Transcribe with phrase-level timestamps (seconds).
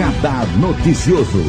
[0.00, 1.42] Radar Noticioso.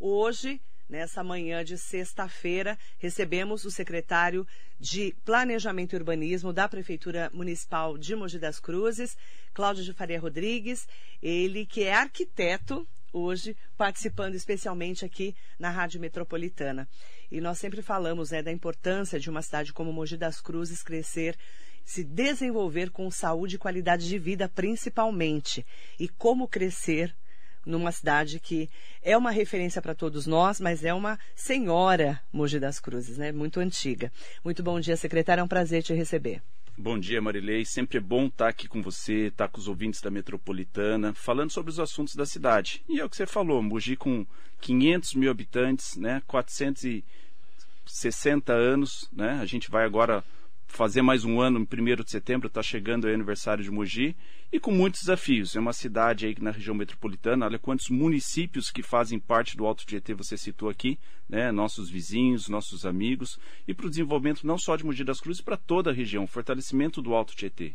[0.00, 4.44] Hoje, nessa manhã de sexta-feira, recebemos o secretário
[4.80, 9.16] de Planejamento e Urbanismo da Prefeitura Municipal de Mogi das Cruzes,
[9.54, 10.88] Cláudio de Faria Rodrigues,
[11.22, 16.88] ele que é arquiteto hoje participando especialmente aqui na Rádio Metropolitana.
[17.30, 21.38] E nós sempre falamos né, da importância de uma cidade como Mogi das Cruzes crescer,
[21.84, 25.64] se desenvolver com saúde e qualidade de vida principalmente.
[25.98, 27.14] E como crescer
[27.64, 28.68] numa cidade que
[29.02, 33.30] é uma referência para todos nós, mas é uma senhora Mogi das Cruzes, né?
[33.32, 34.12] Muito antiga.
[34.44, 35.40] Muito bom dia, secretário.
[35.40, 36.42] É um prazer te receber.
[36.76, 37.64] Bom dia, Marilei.
[37.66, 41.70] Sempre é bom estar aqui com você, estar com os ouvintes da Metropolitana, falando sobre
[41.70, 42.82] os assuntos da cidade.
[42.88, 44.26] E é o que você falou, Mogi com
[44.60, 50.24] 500 mil habitantes, né, 460 anos, né, a gente vai agora
[50.72, 54.16] fazer mais um ano em 1 de setembro, está chegando o aniversário de Mogi,
[54.50, 55.54] e com muitos desafios.
[55.54, 59.84] É uma cidade aí na região metropolitana, olha quantos municípios que fazem parte do Alto
[59.84, 61.52] Tietê você citou aqui, né?
[61.52, 65.58] nossos vizinhos, nossos amigos, e para o desenvolvimento não só de Mogi das Cruzes, para
[65.58, 67.74] toda a região, fortalecimento do Alto Tietê.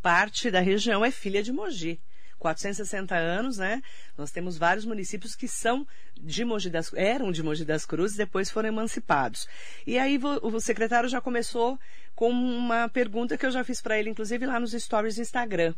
[0.00, 2.00] Parte da região é filha de Mogi.
[2.42, 3.80] 460 anos, né?
[4.18, 5.86] Nós temos vários municípios que são
[6.20, 9.46] de Mogi das, eram de Mogi das Cruzes, depois foram emancipados.
[9.86, 11.78] E aí o secretário já começou
[12.16, 15.72] com uma pergunta que eu já fiz para ele, inclusive lá nos stories do Instagram.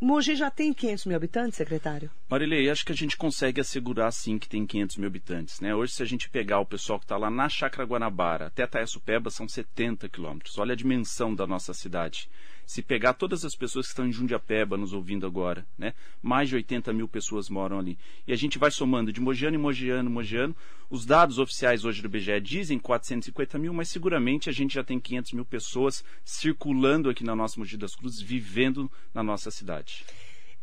[0.00, 2.10] Mogi já tem 500 mil habitantes, secretário?
[2.28, 5.60] Marilei, acho que a gente consegue assegurar sim que tem 500 mil habitantes.
[5.60, 5.74] Né?
[5.74, 9.30] Hoje, se a gente pegar o pessoal que está lá na Chácara Guanabara até Taessupeba,
[9.30, 10.58] são 70 quilômetros.
[10.58, 12.28] Olha a dimensão da nossa cidade.
[12.66, 15.92] Se pegar todas as pessoas que estão em Jundiapeba nos ouvindo agora, né?
[16.22, 17.98] mais de 80 mil pessoas moram ali.
[18.26, 20.56] E a gente vai somando de Mogiano em Mogiano, Mogiano.
[20.88, 25.00] Os dados oficiais hoje do IBGE dizem 450 mil, mas seguramente a gente já tem
[25.00, 30.04] 500 mil pessoas circulando aqui na nossa Mogi das Cruzes, vivendo na nossa cidade.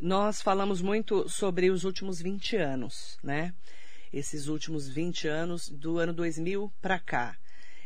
[0.02, 3.54] Nós falamos muito sobre os últimos 20 anos, né?
[4.14, 7.36] Esses últimos 20 anos do ano 2000 para cá.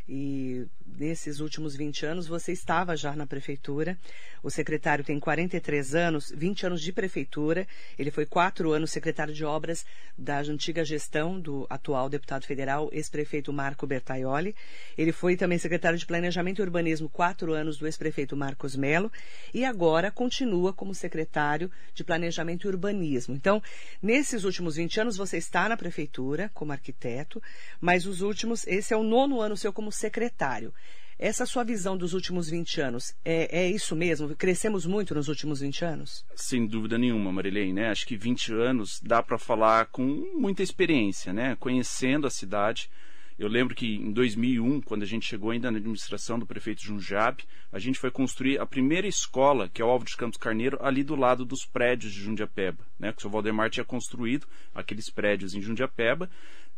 [0.07, 3.97] E nesses últimos 20 anos você estava já na prefeitura.
[4.43, 7.65] O secretário tem 43 anos, 20 anos de prefeitura.
[7.97, 9.85] Ele foi quatro anos secretário de obras
[10.17, 14.53] da antiga gestão do atual deputado federal, ex-prefeito Marco Bertaioli.
[14.97, 19.09] Ele foi também secretário de Planejamento e Urbanismo, quatro anos do ex-prefeito Marcos Melo.
[19.53, 23.33] E agora continua como secretário de Planejamento e Urbanismo.
[23.33, 23.63] Então,
[24.01, 27.41] nesses últimos 20 anos você está na prefeitura como arquiteto,
[27.79, 30.73] mas os últimos, esse é o nono ano seu como secretário.
[31.17, 34.35] Essa sua visão dos últimos 20 anos, é, é, isso mesmo?
[34.35, 36.25] Crescemos muito nos últimos 20 anos?
[36.35, 37.89] Sem dúvida nenhuma, Marilene, né?
[37.89, 40.03] Acho que 20 anos dá para falar com
[40.35, 41.55] muita experiência, né?
[41.59, 42.89] Conhecendo a cidade.
[43.37, 47.45] Eu lembro que em 2001, quando a gente chegou ainda na administração do prefeito Jundiabe,
[47.71, 51.03] a gente foi construir a primeira escola, que é o Alvo de Campos Carneiro, ali
[51.03, 53.11] do lado dos prédios de Jundiapeba, né?
[53.11, 56.29] Que o seu Valdemar tinha construído aqueles prédios em Jundiapeba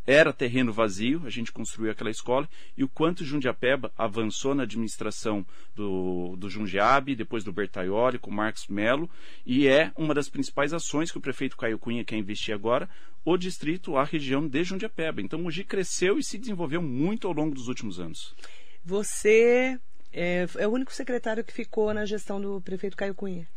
[0.06, 5.44] era terreno vazio, a gente construiu aquela escola, e o quanto Jundiapeba avançou na administração
[5.74, 9.10] do, do Jundiabe, depois do Bertaioli, com Marcos Melo,
[9.44, 12.88] e é uma das principais ações que o prefeito Caio Cunha quer investir agora,
[13.24, 15.20] o distrito, a região de Jundiapeba.
[15.20, 18.34] Então, Mogi cresceu e se desenvolveu muito ao longo dos últimos anos.
[18.84, 19.80] Você
[20.12, 23.48] é, é o único secretário que ficou na gestão do prefeito Caio Cunha?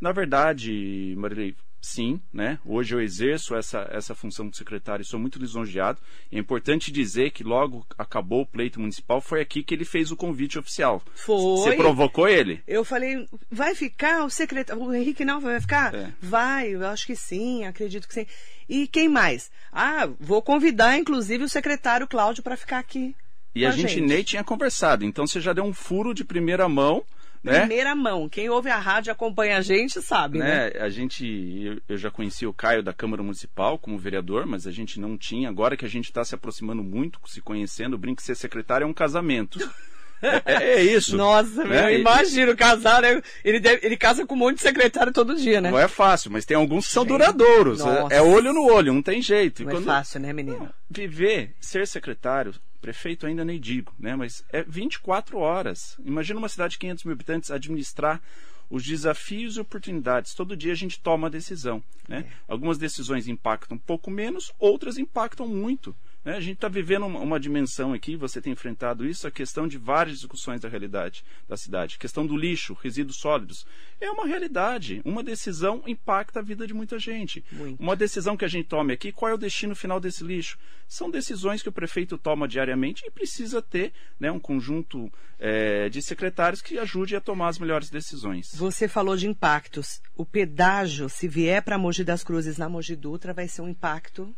[0.00, 2.58] Na verdade, Marilei, sim, né?
[2.64, 5.98] Hoje eu exerço essa, essa função de secretário e sou muito lisonjeado.
[6.32, 10.16] É importante dizer que logo acabou o pleito municipal, foi aqui que ele fez o
[10.16, 11.02] convite oficial.
[11.14, 11.36] Foi.
[11.36, 12.62] Você provocou ele?
[12.66, 15.94] Eu falei, vai ficar o secretário, o Henrique não vai ficar?
[15.94, 16.12] É.
[16.20, 18.26] Vai, eu acho que sim, acredito que sim.
[18.68, 19.50] E quem mais?
[19.72, 23.14] Ah, vou convidar inclusive o secretário Cláudio para ficar aqui.
[23.54, 26.24] E a, a gente, gente nem tinha conversado, então você já deu um furo de
[26.24, 27.04] primeira mão
[27.46, 27.60] né?
[27.60, 28.28] Primeira mão.
[28.28, 30.70] Quem ouve a rádio acompanha a gente sabe, né?
[30.70, 30.80] né?
[30.80, 34.98] A gente, eu, já conheci o Caio da Câmara Municipal como vereador, mas a gente
[35.00, 35.48] não tinha.
[35.48, 38.94] Agora que a gente está se aproximando muito, se conhecendo, brinco ser secretário é um
[38.94, 39.58] casamento.
[40.22, 41.16] É, é, é, isso.
[41.16, 41.92] Nossa, né?
[41.92, 43.20] eu imagino casar, né?
[43.44, 45.70] Ele, deve, ele casa com um monte de secretário todo dia, né?
[45.70, 47.80] Não é fácil, mas tem alguns que são Gente, duradouros.
[48.10, 49.62] É, é, olho no olho, não tem jeito.
[49.62, 50.70] Não é quando, é fácil, né, menino?
[50.90, 52.54] Viver, ser secretário,
[52.86, 54.14] prefeito ainda nem digo, né?
[54.14, 55.96] Mas é 24 horas.
[56.04, 58.22] Imagina uma cidade de 500 mil habitantes administrar
[58.70, 60.34] os desafios e oportunidades.
[60.34, 62.24] Todo dia a gente toma decisão, né?
[62.28, 62.32] É.
[62.46, 65.96] Algumas decisões impactam um pouco menos, outras impactam muito.
[66.26, 66.34] Né?
[66.34, 69.78] A gente está vivendo uma, uma, dimensão aqui, você tem enfrentado isso, a questão de
[69.78, 71.94] várias discussões da realidade da cidade.
[71.94, 73.64] A questão do lixo, resíduos sólidos.
[74.00, 75.00] É uma realidade.
[75.04, 77.44] Uma decisão impacta a vida de muita gente.
[77.52, 77.80] Muito.
[77.80, 80.58] Uma decisão que a gente tome aqui, qual é o destino final desse lixo?
[80.88, 85.08] São decisões que o prefeito toma diariamente e precisa ter né, um conjunto
[85.38, 88.52] é, de secretários que ajude a tomar as melhores decisões.
[88.52, 90.00] Você falou de impactos.
[90.16, 94.34] O pedágio, se vier para Mogi das Cruzes na Mogi Dutra, vai ser um impacto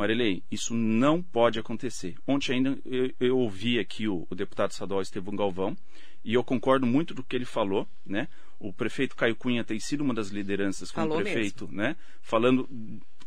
[0.00, 2.14] Marilei, isso não pode acontecer.
[2.26, 5.76] Ontem ainda eu, eu ouvi aqui o, o, deputado estadual Estevão Galvão
[6.24, 8.26] e eu concordo muito do que ele falou, né?
[8.58, 11.82] O prefeito Caio Cunha tem sido uma das lideranças como falou prefeito, mesmo.
[11.82, 11.96] né?
[12.22, 12.66] Falando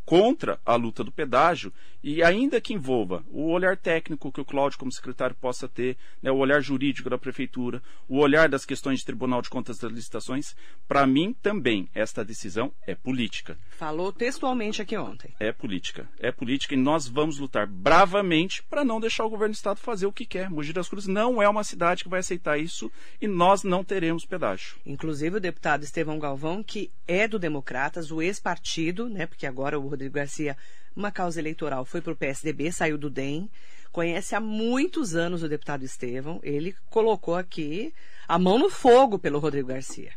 [0.06, 1.72] contra a luta do pedágio
[2.04, 6.30] e ainda que envolva o olhar técnico que o Cláudio como secretário possa ter, né,
[6.30, 10.54] o olhar jurídico da prefeitura, o olhar das questões de Tribunal de Contas das licitações,
[10.86, 13.58] para mim também esta decisão é política.
[13.70, 15.34] Falou textualmente aqui ontem.
[15.40, 19.58] É política, é política e nós vamos lutar bravamente para não deixar o governo do
[19.58, 20.50] estado fazer o que quer.
[20.50, 22.92] Mogi das Cruzes não é uma cidade que vai aceitar isso
[23.22, 24.76] e nós não teremos pedágio.
[24.86, 29.93] Inclusive o deputado Estevão Galvão, que é do Democratas, o ex-partido, né, porque agora o
[29.94, 30.58] Rodrigo Garcia,
[30.96, 33.50] uma causa eleitoral, foi para o PSDB, saiu do DEM,
[33.92, 37.94] conhece há muitos anos o deputado Estevão, ele colocou aqui
[38.28, 40.12] a mão no fogo pelo Rodrigo Garcia.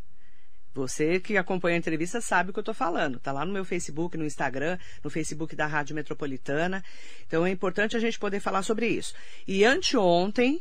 [0.77, 3.17] Você que acompanha a entrevista sabe o que eu estou falando.
[3.17, 6.85] Está lá no meu Facebook, no Instagram, no Facebook da Rádio Metropolitana.
[7.27, 9.15] Então é importante a gente poder falar sobre isso.
[9.49, 10.61] E anteontem,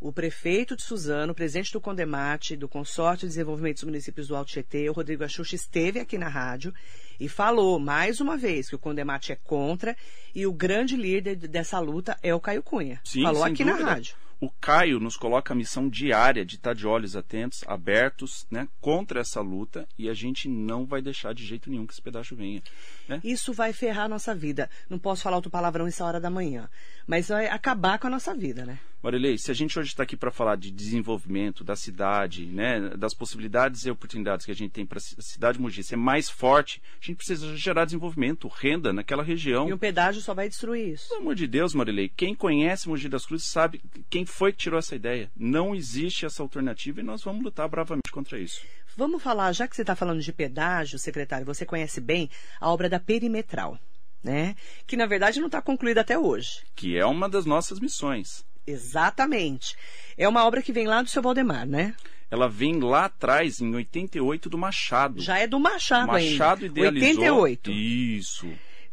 [0.00, 4.50] o prefeito de Suzano, presidente do Condemate, do Consórcio de Desenvolvimento dos Municípios do Alto
[4.50, 6.72] Tietê, o Rodrigo Axuxa, esteve aqui na rádio
[7.18, 9.96] e falou mais uma vez que o Condemate é contra
[10.34, 13.00] e o grande líder dessa luta é o Caio Cunha.
[13.04, 13.84] Sim, falou aqui dúvida.
[13.84, 14.25] na rádio.
[14.38, 19.20] O Caio nos coloca a missão diária de estar de olhos atentos, abertos, né, contra
[19.20, 22.62] essa luta e a gente não vai deixar de jeito nenhum que esse pedaço venha.
[23.08, 23.18] Né?
[23.24, 24.68] Isso vai ferrar a nossa vida.
[24.90, 26.68] Não posso falar outro palavrão essa hora da manhã,
[27.06, 28.78] mas vai acabar com a nossa vida, né?
[29.02, 33.14] Marilei, se a gente hoje está aqui para falar de desenvolvimento da cidade, né, das
[33.14, 36.82] possibilidades e oportunidades que a gente tem para a cidade de Mogi ser mais forte,
[37.00, 39.68] a gente precisa gerar desenvolvimento, renda naquela região.
[39.68, 41.08] E o pedágio só vai destruir isso.
[41.08, 43.80] Pelo amor de Deus, Marilei, quem conhece Mogi das Cruzes sabe
[44.10, 45.30] quem foi que tirou essa ideia.
[45.36, 48.60] Não existe essa alternativa e nós vamos lutar bravamente contra isso.
[48.96, 52.30] Vamos falar, já que você está falando de pedágio, secretário, você conhece bem
[52.60, 53.78] a obra da Perimetral,
[54.22, 54.56] né?
[54.86, 56.60] Que na verdade não está concluída até hoje.
[56.74, 58.44] Que é uma das nossas missões.
[58.66, 59.76] Exatamente.
[60.16, 61.94] É uma obra que vem lá do seu Valdemar, né?
[62.28, 65.20] Ela vem lá atrás, em 88, do Machado.
[65.22, 66.80] Já é do Machado, Machado ainda.
[66.80, 67.40] idealizou.
[67.42, 67.70] 88.
[67.70, 68.48] Isso.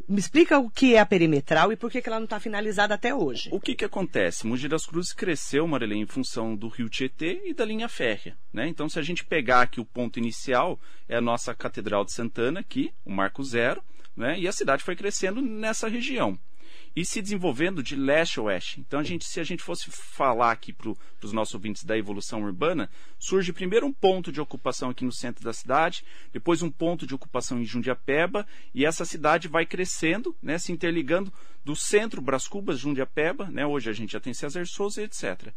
[0.07, 2.93] Me explica o que é a perimetral e por que, que ela não está finalizada
[2.93, 3.49] até hoje.
[3.51, 4.45] O que, que acontece?
[4.45, 8.37] Mogi das Cruzes cresceu, Marilene, em função do rio Tietê e da linha férrea.
[8.51, 8.67] Né?
[8.67, 12.59] Então, se a gente pegar aqui o ponto inicial, é a nossa Catedral de Santana,
[12.59, 13.81] aqui, o Marco Zero,
[14.15, 14.37] né?
[14.37, 16.37] e a cidade foi crescendo nessa região
[16.95, 18.79] e se desenvolvendo de leste a oeste.
[18.79, 22.43] Então, a gente, se a gente fosse falar aqui para os nossos ouvintes da evolução
[22.43, 27.07] urbana, surge primeiro um ponto de ocupação aqui no centro da cidade, depois um ponto
[27.07, 31.31] de ocupação em Jundiapeba, e essa cidade vai crescendo, né, se interligando
[31.63, 35.53] do centro Bras Cubas, Jundiapeba, né, hoje a gente já tem César Souza, etc.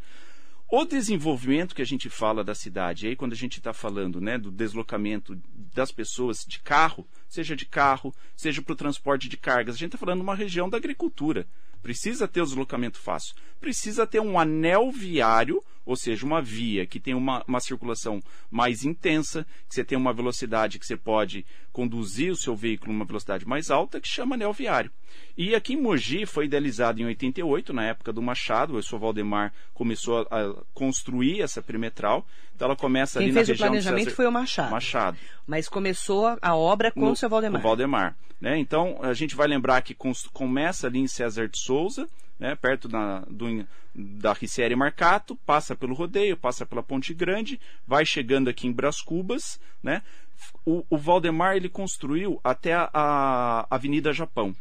[0.68, 4.36] O desenvolvimento que a gente fala da cidade, aí quando a gente está falando né,
[4.36, 5.40] do deslocamento
[5.72, 9.94] das pessoas de carro, seja de carro, seja para o transporte de cargas, a gente
[9.94, 11.46] está falando de uma região da agricultura.
[11.80, 13.36] Precisa ter o deslocamento fácil.
[13.60, 18.84] Precisa ter um anel viário, ou seja, uma via que tem uma, uma circulação mais
[18.84, 23.46] intensa, que você tem uma velocidade que você pode conduzir o seu veículo numa velocidade
[23.46, 24.90] mais alta, que chama anel viário.
[25.36, 29.52] E aqui em Mogi foi idealizado em 88, na época do Machado, o seu Valdemar
[29.72, 32.26] começou a, a construir essa perimetral.
[32.54, 34.16] Então ela começa Quem ali fez na o região planejamento César...
[34.16, 34.70] foi o Machado.
[34.70, 35.18] Machado.
[35.46, 37.60] Mas começou a obra com no, o seu Valdemar.
[37.60, 38.16] O Valdemar.
[38.40, 38.58] Né?
[38.58, 39.96] Então, a gente vai lembrar que
[40.32, 42.54] começa ali em César de Souza, né?
[42.54, 48.48] perto da, do, da Ricieri Marcato, passa pelo rodeio, passa pela Ponte Grande, vai chegando
[48.48, 49.60] aqui em Bras Cubas.
[49.82, 50.02] Né?
[50.64, 54.54] O, o Valdemar ele construiu até a, a Avenida Japão.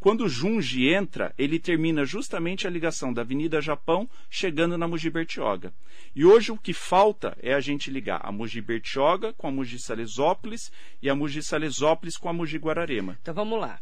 [0.00, 5.74] Quando Junge entra, ele termina justamente a ligação da Avenida Japão chegando na Mogi Bertioga.
[6.16, 9.78] E hoje o que falta é a gente ligar a Mogi Bertioga com a Mogi
[9.78, 10.72] Salesópolis
[11.02, 13.18] e a Mogi Salesópolis com a Mogi Guararema.
[13.20, 13.78] Então vamos lá.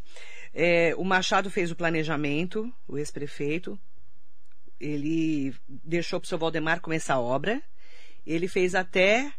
[0.55, 3.79] É, o Machado fez o planejamento, o ex-prefeito.
[4.81, 7.63] Ele deixou para o seu Valdemar começar a obra.
[8.27, 9.33] Ele fez até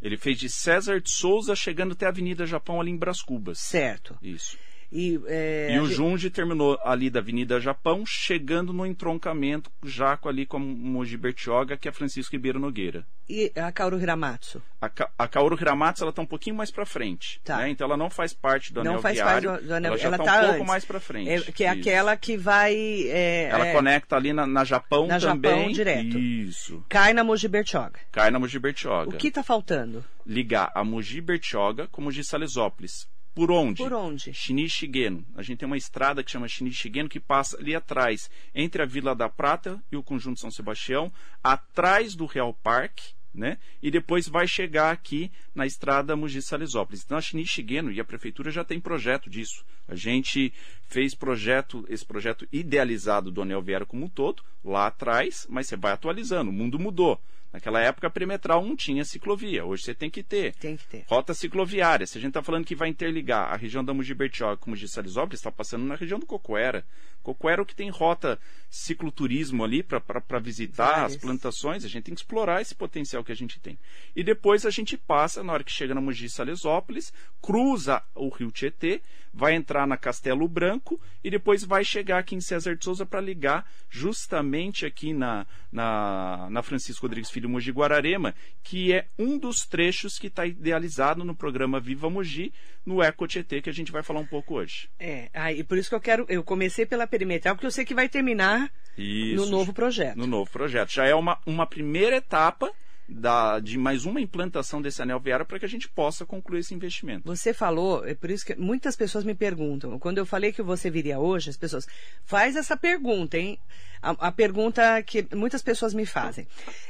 [0.00, 3.58] Ele fez de César de Souza chegando até a Avenida Japão ali em Bras Cubas.
[3.58, 4.16] certo.
[4.22, 4.56] Isso.
[4.90, 10.46] E, é, e o Junge terminou ali da Avenida Japão, chegando no entroncamento já ali
[10.46, 13.06] com Moji Bertioga, que é Francisco Ribeiro Nogueira.
[13.28, 14.62] E a Kaoru Hiramatsu?
[14.80, 17.40] A, a Kaoru Hiramatsu ela está um pouquinho mais para frente.
[17.44, 17.58] Tá.
[17.58, 17.70] Né?
[17.70, 19.50] Então ela não faz parte do não anel faz viário.
[19.50, 20.66] Parte do, do anel, ela já está tá um pouco antes.
[20.66, 21.30] mais para frente.
[21.30, 21.80] É, que é Isso.
[21.80, 22.74] aquela que vai.
[22.74, 25.52] É, ela é, conecta ali na, na Japão na também.
[25.52, 26.18] Japão direto.
[26.18, 26.82] Isso.
[26.88, 28.00] Cai na Moji Bertioga.
[28.10, 29.10] Cai na Mogi Bertioga.
[29.10, 30.02] O que está faltando?
[30.26, 33.06] Ligar a Mogi Bertioga com Mogi Salesópolis.
[33.38, 33.80] Por onde?
[33.80, 34.34] Por onde?
[34.34, 35.24] Shinichigeno.
[35.36, 39.14] A gente tem uma estrada que chama Shinichigeno que passa ali atrás, entre a Vila
[39.14, 43.58] da Prata e o Conjunto São Sebastião, atrás do Real Parque, né?
[43.80, 47.04] E depois vai chegar aqui na estrada Mogi Salesópolis.
[47.04, 49.64] Então a Shinichigeno e a prefeitura já tem projeto disso.
[49.86, 50.52] A gente
[50.88, 55.76] fez projeto, esse projeto idealizado do anel viário como um todo, lá atrás, mas você
[55.76, 57.22] vai atualizando, o mundo mudou.
[57.52, 60.54] Naquela época a perimetral não tinha ciclovia, hoje você tem que ter.
[60.56, 61.04] Tem que ter.
[61.08, 62.06] Rota cicloviária.
[62.06, 64.86] Se a gente está falando que vai interligar a região da Mogi Bertioga com Mogi
[64.86, 66.84] Salisópolis, está passando na região do Cocoera.
[67.22, 68.38] Cocoera é o que tem rota
[68.70, 71.12] cicloturismo ali para visitar Várias.
[71.12, 71.84] as plantações.
[71.84, 73.78] A gente tem que explorar esse potencial que a gente tem.
[74.14, 78.50] E depois a gente passa, na hora que chega na Mogi Salesópolis, cruza o rio
[78.50, 79.00] Tietê,
[79.32, 83.20] vai entrar na Castelo Branco e depois vai chegar aqui em César de Souza para
[83.20, 89.64] ligar justamente aqui na, na, na Francisco Rodrigues Filho Mogi Guararema, que é um dos
[89.64, 92.52] trechos que está idealizado no programa Viva Mogi,
[92.84, 94.88] no Eco Tietê, que a gente vai falar um pouco hoje.
[94.98, 96.26] É, aí por isso que eu quero.
[96.28, 100.16] Eu comecei pela perimetral, porque eu sei que vai terminar Isso, no novo projeto.
[100.16, 100.92] no novo projeto.
[100.92, 102.72] Já é uma, uma primeira etapa
[103.08, 106.74] da, de mais uma implantação desse anel viário para que a gente possa concluir esse
[106.74, 107.26] investimento.
[107.26, 109.98] Você falou, é por isso que muitas pessoas me perguntam.
[109.98, 111.86] Quando eu falei que você viria hoje, as pessoas
[112.24, 113.58] faz essa pergunta, hein?
[114.00, 116.46] A, a pergunta que muitas pessoas me fazem.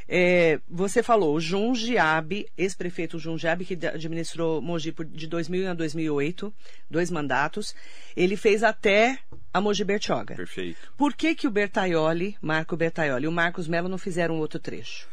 [0.06, 6.52] É, você falou, o Jundiabe, ex-prefeito Jundiabe, que administrou Mogi por, de 2000 a 2008,
[6.90, 7.74] dois mandatos,
[8.14, 9.18] ele fez até
[9.54, 10.34] a Mogi Bertioga.
[10.34, 10.92] Perfeito.
[10.96, 15.08] Por que que o Bertaioli, Marco Bertaioli e o Marcos Melo não fizeram outro trecho?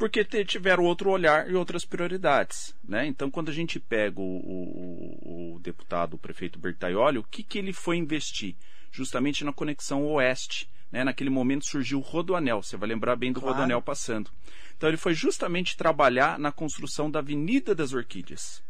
[0.00, 2.74] Porque tiveram outro olhar e outras prioridades.
[2.82, 3.06] Né?
[3.06, 7.58] Então, quando a gente pega o, o, o deputado, o prefeito Bertaioli, o que, que
[7.58, 8.56] ele foi investir?
[8.90, 10.66] Justamente na conexão oeste.
[10.90, 11.04] Né?
[11.04, 13.56] Naquele momento surgiu o Rodoanel, você vai lembrar bem do Claro.
[13.56, 14.30] Rodoanel passando.
[14.74, 18.62] Então, ele foi justamente trabalhar na construção da Avenida das Orquídeas.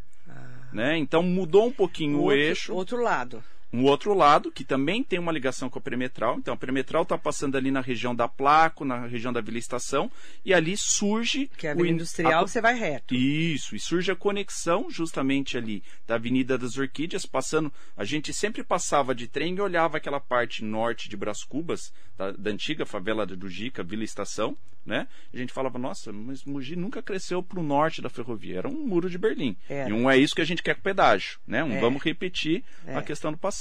[0.72, 0.98] Né?
[0.98, 3.42] Então, mudou um pouquinho o, outro, eixo Outro lado.
[3.72, 6.36] Um outro lado que também tem uma ligação com a perimetral.
[6.38, 10.10] Então a perimetral está passando ali na região da Placo, na região da Vila Estação,
[10.44, 13.14] e ali surge Que é a o Avenida in- Industrial, a- você vai reto.
[13.14, 17.72] isso, e surge a conexão justamente ali da Avenida das Orquídeas, passando.
[17.96, 22.32] A gente sempre passava de trem e olhava aquela parte norte de Brás Cubas, da,
[22.32, 25.06] da antiga favela do Jica, Vila Estação, né?
[25.32, 28.86] A gente falava, nossa, mas Mogi nunca cresceu para o norte da ferrovia, era um
[28.86, 29.56] muro de Berlim.
[29.68, 29.90] Era.
[29.90, 31.62] E um é isso que a gente quer com o pedágio, né?
[31.62, 31.80] Um É.
[31.80, 32.96] vamos repetir É.
[32.96, 33.59] a questão do passado.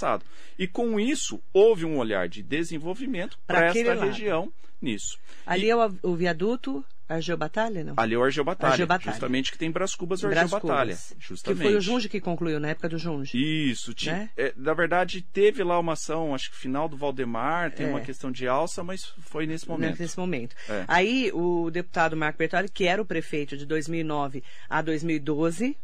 [0.57, 4.01] E com isso, houve um olhar de desenvolvimento para esta lado.
[4.01, 4.51] região
[4.81, 5.17] nisso.
[5.45, 7.95] Ali é o, o viaduto Argeu Batalha, não?
[7.97, 9.11] Ali é o Argeu Batalha, Argeu Batalha.
[9.13, 10.93] justamente que tem Brás Cubas e Argeu Brás Batalha.
[10.95, 11.15] Cubas.
[11.17, 11.61] Que Justamente.
[11.63, 13.31] foi o Junge que concluiu, na época do Junge.
[13.35, 14.29] Isso, ti- Né?
[14.37, 17.89] é, na verdade teve lá uma ação, acho que final do Valdemar, tem É.
[17.89, 19.99] uma questão de alça, mas foi nesse momento.
[19.99, 20.55] Nesse momento.
[20.69, 20.85] É.
[20.87, 25.75] Aí o deputado Marco Bertoli, que era o prefeito de 2009 a 2012,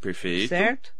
[0.00, 0.48] Perfeito.
[0.48, 0.92] certo?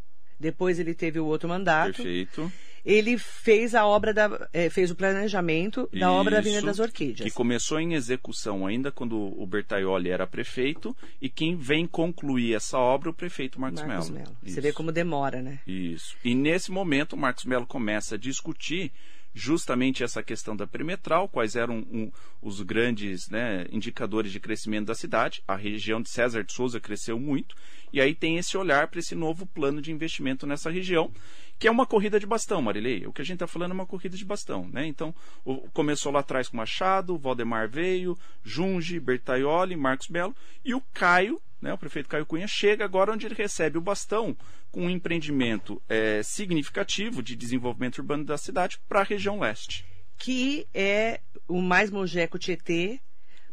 [0.45, 1.97] Depois ele teve o outro mandato.
[1.97, 2.53] Perfeito.
[2.85, 6.79] Ele fez a obra da, eh, fez o planejamento da obra da Avenida Isso, das
[6.79, 7.27] Orquídeas.
[7.27, 12.77] Que começou em execução ainda quando o Bertaioli era prefeito e quem vem concluir essa
[12.77, 14.25] obra é o prefeito Marcos, Marcos Mello.
[14.25, 14.37] Mello.
[14.43, 14.61] Você Isso.
[14.61, 15.61] vê como demora, né?
[15.67, 16.15] Isso.
[16.23, 18.93] E nesse momento, o Marcos Melo começa a discutir
[19.35, 22.11] justamente essa questão da perimetral, quais eram um,
[22.41, 25.43] os grandes né, indicadores de crescimento da cidade.
[25.47, 27.57] A região de César de Souza cresceu muito,
[27.93, 31.13] e aí tem esse olhar para esse novo plano de investimento nessa região,
[31.59, 33.07] que é uma corrida de bastão, Marilei.
[33.07, 34.69] O que a gente está falando é uma corrida de bastão.
[34.73, 34.87] Né?
[34.87, 35.15] Então,
[35.45, 41.41] o- começou lá atrás com Machado, Valdemar veio, Junge, Bertaioli, Marcos Melo, e o Caio
[41.65, 44.37] né, o prefeito Caio Cunha chega agora onde ele recebe o bastão
[44.71, 49.87] com um empreendimento eh, significativo de desenvolvimento urbano da cidade para a região leste.
[50.19, 53.01] Que é o mais Mogeco Tietê.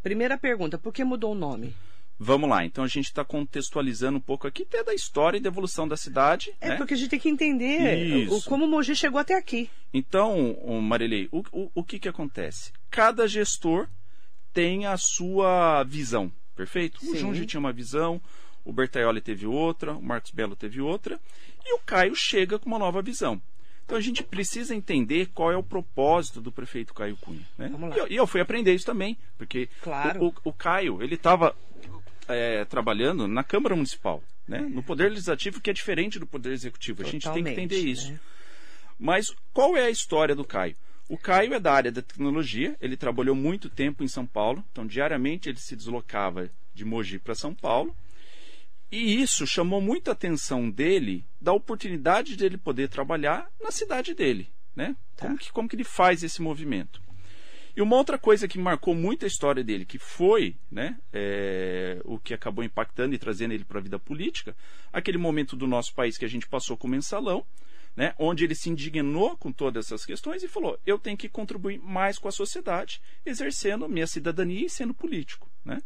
[0.04, 1.74] Primeira pergunta, por que mudou o nome?
[2.20, 5.48] Vamos lá, então a gente está contextualizando um pouco aqui até da história e da
[5.48, 6.54] evolução da cidade.
[6.60, 6.76] É né?
[6.76, 8.36] porque a gente tem que entender Isso.
[8.36, 9.70] o, como o Mogi chegou até aqui.
[9.94, 12.74] Então, Marilei, o, o, o que, que acontece?
[12.90, 13.88] Cada gestor
[14.54, 16.98] tem a sua visão, perfeito?
[16.98, 17.18] O Sim.
[17.18, 18.22] Junge tinha uma visão,
[18.66, 21.20] o Bertaioli teve outra, o Marcos Belo teve outra,
[21.66, 23.42] e o Caio chega com uma nova visão.
[23.86, 27.42] Então a gente precisa entender qual é o propósito do prefeito Caio Cunha.
[27.58, 27.70] Né?
[27.96, 30.24] E, eu, e eu fui aprender isso também, porque Claro.
[30.24, 31.56] o, o- o Caio, ele estava
[32.70, 34.60] trabalhando na Câmara Municipal, né?
[34.62, 37.02] no Poder Legislativo, que é diferente do Poder Executivo.
[37.02, 38.12] A gente tem que Totalmente, entender isso.
[38.12, 38.20] né?
[38.98, 40.76] Mas qual é a história do Caio?
[41.12, 44.88] O Caio é da área da tecnologia, ele trabalhou muito tempo em São Paulo, então
[44.88, 47.94] diariamente ele se deslocava de Mogi para São Paulo.
[48.90, 54.96] E isso chamou muita atenção dele da oportunidade dele poder trabalhar na cidade dele, né?
[55.18, 55.26] Tá.
[55.26, 57.02] Como, que, como que ele faz esse movimento?
[57.76, 62.20] E uma outra coisa que marcou muito a história dele, que foi né, é, o
[62.20, 64.56] que acabou impactando e trazendo ele para a vida política,
[64.94, 67.46] aquele momento do nosso país que a gente passou com o mensalão,
[67.96, 71.80] né, onde ele se indignou com todas essas questões e falou: eu tenho que contribuir
[71.80, 75.50] mais com a sociedade, exercendo minha cidadania e sendo político.
[75.64, 75.82] Né?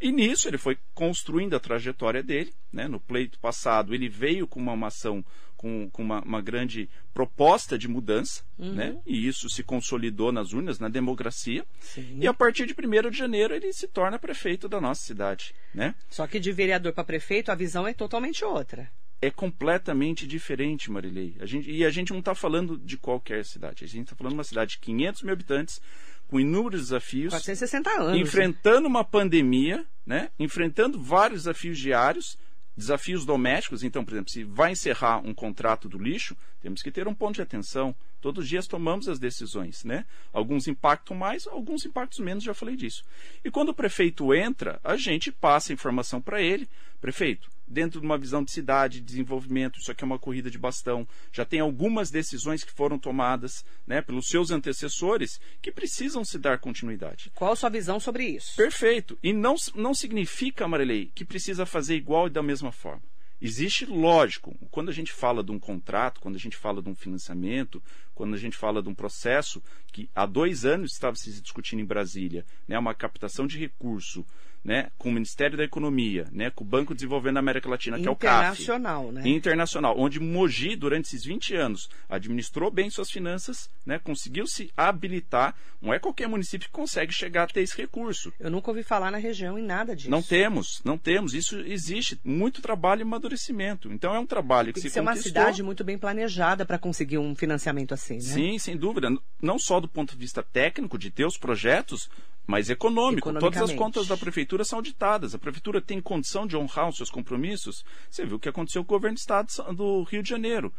[0.00, 2.52] E nisso ele foi construindo a trajetória dele.
[2.72, 2.88] Né?
[2.88, 5.22] No pleito passado, ele veio com uma ação,
[5.56, 8.72] com, com uma, uma, grande proposta de mudança, uhum.
[8.72, 8.96] né?
[9.04, 11.66] e isso se consolidou nas urnas, na democracia.
[11.80, 12.18] Sim.
[12.18, 15.54] E a partir de 1 de janeiro ele se torna prefeito da nossa cidade.
[15.74, 15.94] Né?
[16.08, 18.90] Só que de vereador para prefeito a visão é totalmente outra
[19.22, 21.36] é completamente diferente, Marilei.
[21.40, 23.84] A gente, e a gente não está falando de qualquer cidade.
[23.84, 25.80] A gente está falando de uma cidade de 500 mil habitantes,
[26.26, 27.32] com inúmeros desafios.
[27.32, 28.20] 460 anos.
[28.20, 30.30] Enfrentando uma pandemia, né?
[30.38, 32.38] enfrentando vários desafios diários,
[32.74, 33.82] desafios domésticos.
[33.82, 37.34] Então, por exemplo, se vai encerrar um contrato do lixo, temos que ter um ponto
[37.34, 37.94] de atenção.
[38.22, 40.06] Todos os dias tomamos as decisões, né?
[40.32, 43.04] Alguns impactam mais, alguns impactos menos, já falei disso.
[43.44, 46.68] E quando o prefeito entra, a gente passa a informação para ele.
[47.00, 50.58] Prefeito, dentro de uma visão de cidade, de desenvolvimento, isso aqui é uma corrida de
[50.58, 51.06] bastão.
[51.32, 56.58] Já tem algumas decisões que foram tomadas né, pelos seus antecessores que precisam se dar
[56.58, 57.30] continuidade.
[57.34, 58.56] Qual a sua visão sobre isso?
[58.56, 59.16] Perfeito.
[59.22, 63.02] E não, não significa, Amarelei, que precisa fazer igual e da mesma forma.
[63.42, 66.94] Existe, lógico, quando a gente fala de um contrato, quando a gente fala de um
[66.94, 67.82] financiamento,
[68.14, 71.86] quando a gente fala de um processo que há dois anos estava se discutindo em
[71.86, 74.26] Brasília, né, uma captação de recurso
[74.64, 78.06] né, com o Ministério da Economia, né, com o Banco Desenvolvendo da América Latina, que
[78.06, 78.62] é o CAF.
[78.62, 79.22] Internacional, né?
[79.24, 85.54] Internacional, onde Mogi, durante esses 20 anos, administrou bem suas finanças, né, conseguiu se habilitar.
[85.80, 88.32] Não é qualquer município que consegue chegar a ter esse recurso.
[88.38, 90.10] Eu nunca ouvi falar na região em nada disso.
[90.10, 91.32] Não temos, não temos.
[91.32, 92.20] Isso existe.
[92.22, 93.90] Muito trabalho e amadurecimento.
[93.90, 95.16] Então é um trabalho que Tem se ser conquistou.
[95.18, 98.20] uma cidade muito bem planejada para conseguir um financiamento assim, né?
[98.20, 99.08] Sim, sem dúvida.
[99.40, 102.10] Não só do ponto de vista técnico, de ter os projetos,
[102.50, 103.32] mas econômico.
[103.32, 105.34] Todas as contas da prefeitura são auditadas.
[105.34, 107.84] A prefeitura tem condição de honrar os seus compromissos.
[108.10, 110.72] Você viu o que aconteceu com o governo do estado do Rio de Janeiro.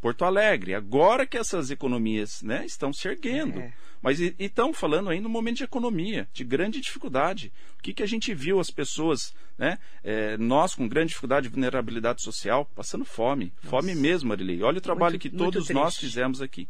[0.00, 3.58] Porto Alegre, agora que essas economias né, estão se erguendo.
[3.58, 3.72] É.
[4.00, 7.52] Mas estão falando aí no momento de economia, de grande dificuldade.
[7.78, 11.52] O que, que a gente viu as pessoas, né, é, nós com grande dificuldade de
[11.52, 13.52] vulnerabilidade social, passando fome.
[13.56, 13.68] Nossa.
[13.68, 14.62] Fome mesmo, Arilei.
[14.62, 16.68] Olha o trabalho muito, que todos nós fizemos aqui.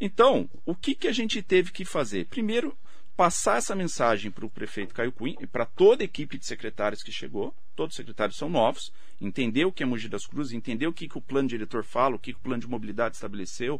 [0.00, 2.24] Então, o que, que a gente teve que fazer?
[2.26, 2.74] Primeiro,
[3.20, 7.02] passar essa mensagem para o prefeito Caio Cunha e para toda a equipe de secretários
[7.02, 10.86] que chegou, todos os secretários são novos, entender o que é Mogi das Cruzes, entender
[10.86, 13.78] o que, que o plano diretor fala, o que, que o plano de mobilidade estabeleceu.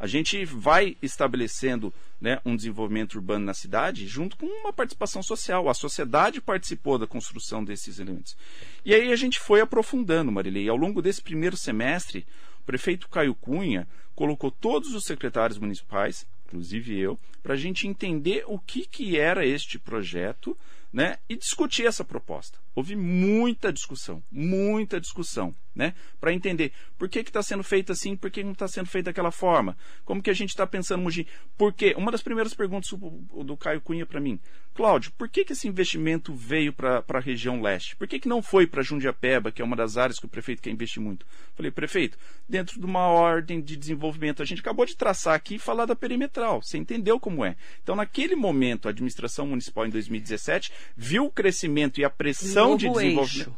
[0.00, 5.68] A gente vai estabelecendo né, um desenvolvimento urbano na cidade junto com uma participação social.
[5.68, 8.38] A sociedade participou da construção desses elementos.
[8.86, 10.66] E aí a gente foi aprofundando, Marilei.
[10.66, 12.26] Ao longo desse primeiro semestre,
[12.62, 18.42] o prefeito Caio Cunha colocou todos os secretários municipais, inclusive eu, para a gente entender
[18.46, 20.56] o que, que era este projeto
[20.92, 22.58] né, e discutir essa proposta.
[22.78, 28.30] Houve muita discussão, muita discussão, né, para entender por que está sendo feito assim, por
[28.30, 31.72] que não está sendo feito daquela forma, como que a gente está pensando, Mugi, por
[31.72, 31.92] quê?
[31.96, 34.38] Uma das primeiras perguntas do, Caio Cunha para mim,
[34.74, 37.96] Cláudio, por que, que esse investimento veio para a região leste?
[37.96, 40.62] Por que, que não foi para Jundiapeba, que é uma das áreas que o prefeito
[40.62, 41.26] quer investir muito?
[41.56, 42.16] Falei, prefeito,
[42.48, 45.96] dentro de uma ordem de desenvolvimento, a gente acabou de traçar aqui e falar da
[45.96, 47.56] perimetral, você entendeu como é.
[47.82, 52.88] Então, naquele momento, a administração municipal em 2017 viu o crescimento e a pressão de
[52.88, 53.38] desenvolvimento.
[53.38, 53.56] Eixo.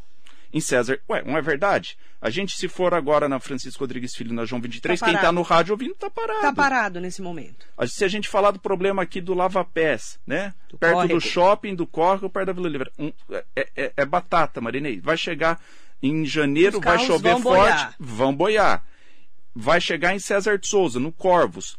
[0.53, 0.99] Em César.
[1.09, 1.97] Ué, não é verdade?
[2.21, 5.31] A gente, se for agora na Francisco Rodrigues Filho, na João 23, tá quem está
[5.31, 6.39] no rádio ouvindo está parado.
[6.39, 7.67] Está parado nesse momento.
[7.87, 10.53] Se a gente falar do problema aqui do Lava Pés, né?
[10.69, 11.15] Do perto córrego.
[11.15, 12.91] do shopping, do córrego, perto da Vila Livre.
[12.99, 15.01] Um, é, é, é, batata, Marinei.
[15.01, 15.61] Vai chegar
[16.03, 17.95] em janeiro, vai chover vão forte, boiar.
[17.99, 18.85] vão boiar.
[19.55, 21.79] Vai chegar em César de Souza, no Corvos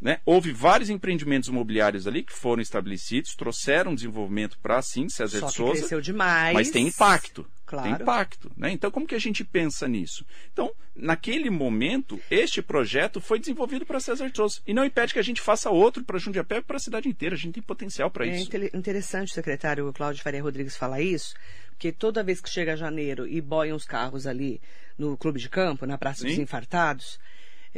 [0.00, 0.20] né?
[0.24, 5.54] Houve vários empreendimentos imobiliários ali que foram estabelecidos, trouxeram desenvolvimento para sim, César Só de
[5.54, 5.78] Souza.
[5.78, 6.54] Cresceu demais.
[6.54, 7.46] Mas tem impacto.
[7.64, 7.88] Claro.
[7.88, 8.52] Tem impacto.
[8.56, 8.70] Né?
[8.70, 10.24] Então, como que a gente pensa nisso?
[10.52, 14.60] Então, naquele momento, este projeto foi desenvolvido para César de Souza.
[14.66, 17.34] E não impede que a gente faça outro para Jundiapé e para a cidade inteira.
[17.34, 18.50] A gente tem potencial para é isso.
[18.54, 21.34] É interessante o secretário Cláudio Faria Rodrigues falar isso,
[21.70, 24.60] porque toda vez que chega janeiro e boiam os carros ali
[24.96, 26.28] no clube de campo, na Praça Sim.
[26.28, 27.18] dos Infartados,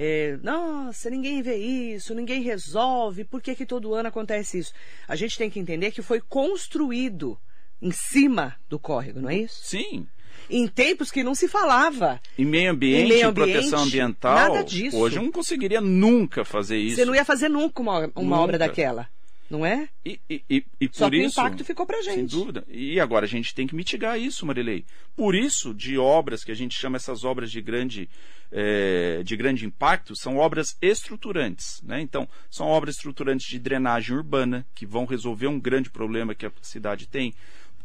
[0.01, 4.73] é, nossa, ninguém vê isso, ninguém resolve, por que, que todo ano acontece isso?
[5.09, 7.37] A gente tem que entender que foi construído
[7.83, 9.61] em cima do córrego, não é isso?
[9.65, 10.07] Sim.
[10.49, 12.21] em tempos que não se falava.
[12.39, 14.97] Em meio ambiente, em, meio ambiente, proteção ambiental, nada disso.
[14.97, 16.95] hoje eu não conseguiria nunca fazer isso.
[16.95, 19.09] Você não ia fazer nunca uma, uma obra daquela
[19.51, 19.89] não é?
[20.05, 22.15] E, e, e, e Só por que isso, o impacto ficou pra gente.
[22.15, 22.65] Sem dúvida.
[22.69, 24.85] E agora a gente tem que mitigar isso, Marilei.
[25.17, 28.09] Por isso, de obras que a gente chama essas obras de grande,
[28.53, 31.81] é, de grande impacto, são obras estruturantes.
[31.83, 32.01] Né?
[32.01, 36.53] Então, são obras estruturantes de drenagem urbana, que vão resolver um grande problema que a
[36.61, 37.35] cidade tem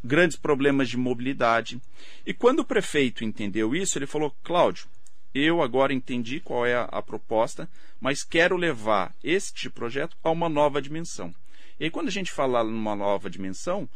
[0.03, 1.79] grandes problemas de mobilidade.
[2.25, 4.87] E quando o prefeito entendeu isso, ele falou: Cláudio,
[5.33, 10.49] eu agora entendi qual é a, a, proposta, mas quero levar este projeto a uma
[10.49, 11.33] nova dimensão.
[11.79, 13.89] E aí, quando a gente fala numa nova dimensão,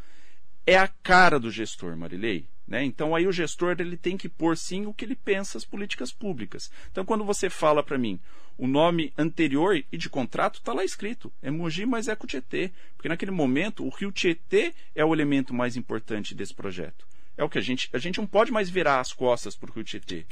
[0.65, 2.45] é a cara do gestor, Marilei.
[2.67, 2.83] Né?
[2.83, 6.11] Então, aí o gestor ele tem que pôr sim o que ele pensa as políticas
[6.11, 6.69] públicas.
[6.91, 8.19] Então, quando você fala para mim
[8.57, 11.31] o nome anterior e de contrato, está lá escrito.
[11.41, 12.71] É Mogi, mas é com o Tietê.
[12.95, 17.07] Porque naquele momento, o rio Tietê é o elemento mais importante desse projeto.
[17.37, 17.87] É o que a gente.
[17.93, 20.25] A gente não pode mais virar as costas para o rio Tietê.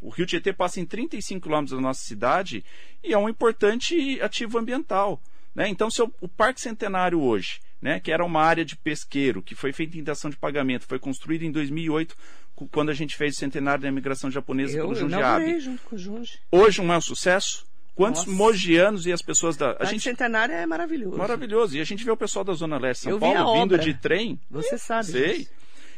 [0.00, 2.64] O rio Tietê passa em 35 quilômetros da nossa cidade
[3.02, 5.20] e é um importante ativo ambiental.
[5.54, 5.68] Né?
[5.68, 9.72] Então, se o Parque Centenário hoje, né, que era uma área de pesqueiro, que foi
[9.72, 12.14] feita em dação de pagamento, foi construído em 2008,
[12.70, 15.50] quando a gente fez o centenário da imigração japonesa eu, pelo Jundiabe.
[15.50, 16.38] Eu junto com o Junge.
[16.50, 17.66] Hoje não é um sucesso?
[17.94, 18.36] Quantos Nossa.
[18.36, 19.76] mogianos e as pessoas da.
[19.78, 20.02] A gente...
[20.02, 21.18] centenário é maravilhoso.
[21.18, 21.76] Maravilhoso.
[21.76, 24.40] E a gente vê o pessoal da Zona Leste São eu Paulo vindo de trem.
[24.50, 25.06] Você sabe.
[25.06, 25.38] Sei.
[25.38, 25.50] Disso.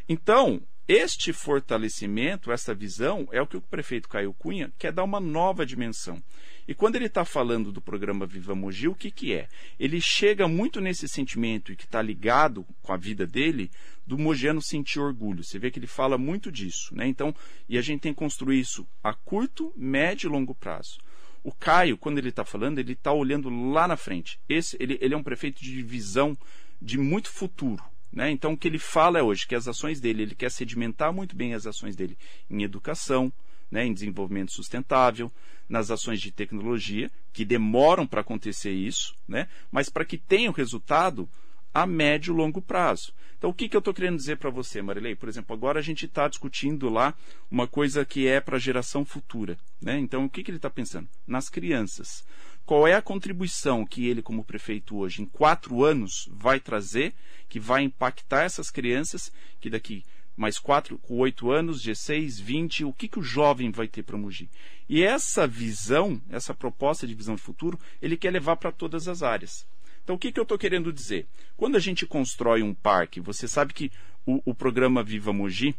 [0.09, 5.21] Então, este fortalecimento, essa visão, é o que o prefeito Caio Cunha quer dar uma
[5.21, 6.23] nova dimensão.
[6.67, 9.49] E quando ele está falando do programa Viva Mogi, o que, que é?
[9.79, 13.71] Ele chega muito nesse sentimento e que está ligado com a vida dele
[14.07, 15.43] do mogiano sentir orgulho.
[15.43, 16.95] Você vê que ele fala muito disso.
[16.95, 17.07] Né?
[17.07, 17.35] Então,
[17.69, 20.99] e a gente tem que construir isso a curto, médio e longo prazo.
[21.45, 24.39] O Caio, quando ele está falando, ele está olhando lá na frente.
[24.49, 26.37] Esse, ele, ele é um prefeito de visão
[26.81, 27.83] de muito futuro.
[28.13, 28.31] Né?
[28.31, 31.35] Então, o que ele fala é hoje que as ações dele, ele quer sedimentar muito
[31.35, 32.17] bem as ações dele
[32.51, 33.33] em educação,
[33.71, 35.33] né, em desenvolvimento sustentável,
[35.67, 40.55] nas ações de tecnologia, que demoram para acontecer isso, né, mas para que tenha o
[40.55, 41.27] resultado
[41.73, 43.15] a médio e longo prazo.
[43.39, 45.17] Então, o que, que eu estou querendo dizer para você, Marilei?
[45.17, 47.13] Por exemplo, agora a gente está discutindo lá
[47.51, 49.59] uma coisa que é para a geração futura.
[49.81, 49.99] Né?
[49.99, 51.09] Então, o que, que ele está pensando?
[51.27, 52.25] Nas crianças.
[52.65, 57.13] Qual é a contribuição que ele, como prefeito hoje, em quatro anos, vai trazer,
[57.49, 60.05] que vai impactar essas crianças, que daqui
[60.37, 64.17] mais quatro, com oito anos, 16, 20, o que, que o jovem vai ter para
[64.17, 64.49] Mogi?
[64.89, 69.23] E essa visão, essa proposta de visão de futuro, ele quer levar para todas as
[69.23, 69.67] áreas.
[70.03, 71.27] Então, o que, que eu estou querendo dizer?
[71.57, 73.93] Quando a gente constrói um parque, você sabe que
[74.27, 75.75] o, o programa Viva Mogi,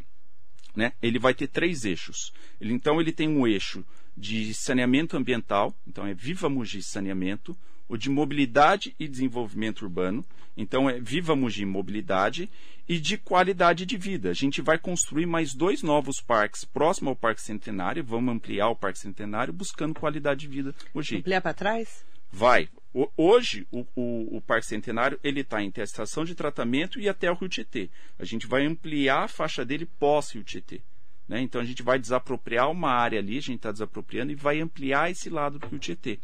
[0.75, 2.31] né, ele vai ter três eixos.
[2.59, 3.83] Ele, então, ele tem um eixo
[4.15, 10.23] de saneamento ambiental, então é Viva Mogi Saneamento, o de mobilidade e desenvolvimento urbano,
[10.55, 12.49] então é Viva Mogi Mobilidade,
[12.87, 14.29] e de qualidade de vida.
[14.29, 18.75] A gente vai construir mais dois novos parques próximo ao Parque Centenário, vamos ampliar o
[18.75, 21.17] Parque Centenário buscando qualidade de vida Mogi.
[21.17, 22.05] Ampliar para trás?
[22.31, 22.67] Vai.
[23.17, 27.35] Hoje, o, o, o Parque Centenário ele está em estação de tratamento e até o
[27.35, 27.89] Rio Tietê.
[28.19, 30.81] A gente vai ampliar a faixa dele pós-Rio Tietê.
[31.27, 31.41] Né?
[31.41, 35.09] Então a gente vai desapropriar uma área ali, a gente está desapropriando e vai ampliar
[35.09, 36.19] esse lado do Rio Tietê.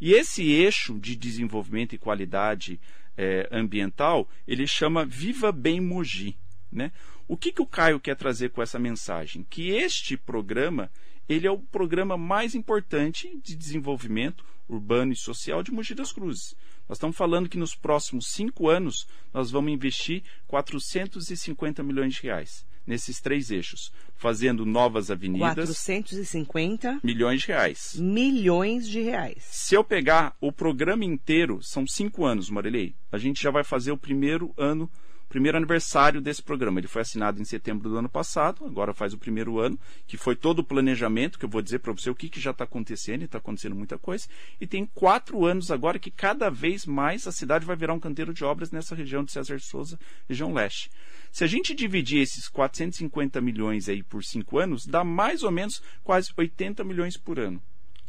[0.00, 2.80] E esse eixo de desenvolvimento e qualidade
[3.16, 6.36] é, ambiental, ele chama Viva Bem Mogi.
[6.70, 6.92] Né?
[7.26, 9.44] O que, que o Caio quer trazer com essa mensagem?
[9.48, 10.90] Que este programa
[11.28, 16.54] ele é o programa mais importante de desenvolvimento urbano e social de Mogi das Cruzes.
[16.86, 22.66] Nós estamos falando que nos próximos cinco anos nós vamos investir 450 milhões de reais
[22.86, 25.54] nesses três eixos, fazendo novas avenidas.
[25.54, 27.94] 450 milhões de reais.
[27.98, 29.44] Milhões de reais.
[29.50, 32.94] Se eu pegar o programa inteiro, são cinco anos, Marilei.
[33.10, 34.90] A gente já vai fazer o primeiro ano
[35.34, 36.78] primeiro aniversário desse programa.
[36.78, 40.36] Ele foi assinado em setembro do ano passado, agora faz o primeiro ano, que foi
[40.36, 43.22] todo o planejamento, que eu vou dizer para você o que, que já está acontecendo,
[43.22, 44.28] e está acontecendo muita coisa.
[44.60, 48.32] E tem quatro anos agora que cada vez mais a cidade vai virar um canteiro
[48.32, 50.88] de obras nessa região de César Souza, região leste.
[51.32, 55.82] Se a gente dividir esses 450 milhões aí por cinco anos, dá mais ou menos
[56.04, 57.60] quase 80 milhões por ano.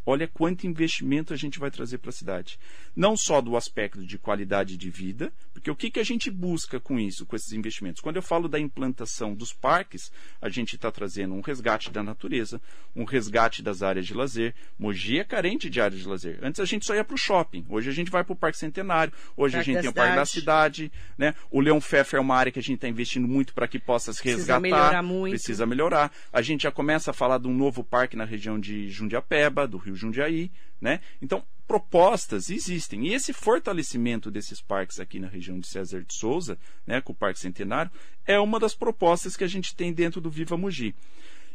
[0.06, 2.60] Olha quanto investimento a gente vai trazer para a cidade.
[2.96, 6.80] Não só do aspecto de qualidade de vida, porque o que, que a gente busca
[6.80, 8.02] com isso, com esses investimentos?
[8.02, 12.62] Quando eu falo da implantação dos parques, a gente está trazendo um resgate da natureza,
[12.96, 14.54] um resgate das áreas de lazer.
[14.78, 16.40] Mogi é carente de áreas de lazer.
[16.42, 18.58] Antes a gente só ia para o shopping, hoje a gente vai para o Parque
[18.58, 20.92] Centenário, hoje Parque a gente tem o Parque da Cidade.
[21.18, 21.34] Né?
[21.50, 24.14] O Leão Pfeffer é uma área que a gente está investindo muito para que possa
[24.14, 24.60] se resgatar.
[24.62, 25.32] Precisa melhorar muito.
[25.32, 26.12] Precisa melhorar.
[26.32, 29.78] A gente já começa a falar de um novo parque na região de Jundiapeba, do
[29.96, 30.52] Rio Jundiaí.
[30.80, 31.00] Né?
[31.22, 33.08] Então, propostas existem.
[33.08, 37.16] E esse fortalecimento desses parques aqui na região de César de Souza, né, com o
[37.16, 37.92] Parque Centenário,
[38.26, 40.96] é uma das propostas que a gente tem dentro do Viva Mogi.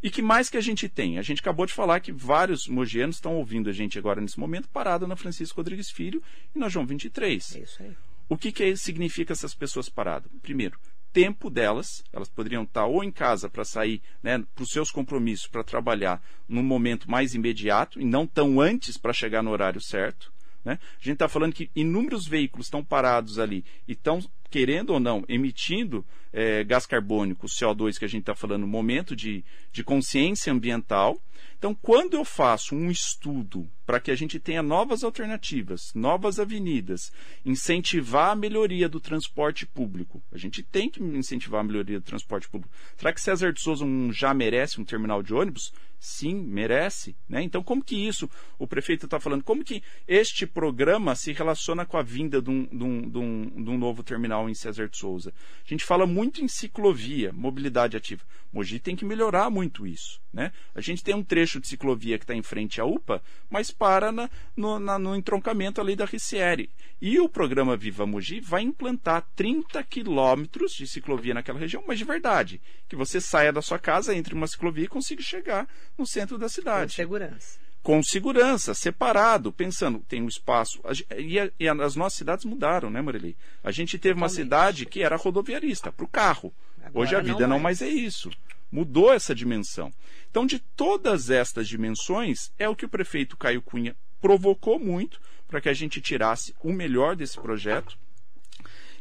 [0.02, 1.18] E que mais que a gente tem?
[1.18, 4.68] A gente acabou de falar que vários mogianos estão ouvindo a gente agora nesse momento
[4.68, 6.22] parado na Francisco Rodrigues Filho
[6.54, 7.56] e na João 23.
[7.56, 7.94] É isso aí.
[8.26, 10.30] O que, que significa essas pessoas paradas?
[10.40, 10.78] Primeiro,
[11.12, 15.46] tempo delas, elas poderiam estar ou em casa para sair né, para os seus compromissos,
[15.46, 20.32] para trabalhar num momento mais imediato e não tão antes para chegar no horário certo.
[20.64, 20.78] Né?
[21.00, 24.20] A gente está falando que inúmeros veículos estão parados ali e estão,
[24.50, 29.14] querendo ou não, emitindo é, gás carbônico, CO2 que a gente está falando, no momento
[29.14, 31.20] de, de consciência ambiental.
[31.58, 37.10] Então, quando eu faço um estudo para que a gente tenha novas alternativas, novas avenidas,
[37.44, 40.22] incentivar a melhoria do transporte público.
[40.30, 42.72] A gente tem que incentivar a melhoria do transporte público.
[42.96, 45.72] Será que César de Souza já merece um terminal de ônibus?
[45.98, 47.16] Sim, merece.
[47.28, 47.42] Né?
[47.42, 51.96] Então, como que isso, o prefeito está falando, como que este programa se relaciona com
[51.96, 54.96] a vinda de um, de, um, de, um, de um, novo terminal em César de
[54.96, 55.32] Souza?
[55.64, 58.22] A gente fala muito em ciclovia, mobilidade ativa.
[58.52, 60.20] Mogi tem que melhorar muito isso.
[60.32, 60.52] Né?
[60.74, 64.10] A gente tem um trecho de ciclovia que está em frente à UPA, mas para
[64.10, 66.68] na, no, na, no, entroncamento ali da Ricieri.
[67.00, 72.04] E o programa Viva Mogi vai implantar 30 quilômetros de ciclovia naquela região, mas de
[72.04, 72.60] verdade.
[72.88, 76.48] Que você saia da sua casa, entre uma ciclovia e consiga chegar no centro da
[76.48, 76.92] cidade.
[76.92, 77.59] Com segurança.
[77.82, 80.80] Com segurança, separado, pensando, tem um espaço.
[81.16, 83.36] E, as nossas cidades mudaram, né, Marili?
[83.64, 84.22] A gente teve Totalmente.
[84.22, 86.52] uma cidade que era rodoviarista, para o carro.
[86.78, 88.30] Agora Hoje a vida não, não mais é isso
[88.70, 89.92] mudou essa dimensão.
[90.30, 95.60] Então, de todas estas dimensões, é o que o prefeito Caio Cunha provocou muito para
[95.60, 97.98] que a gente tirasse o melhor desse projeto.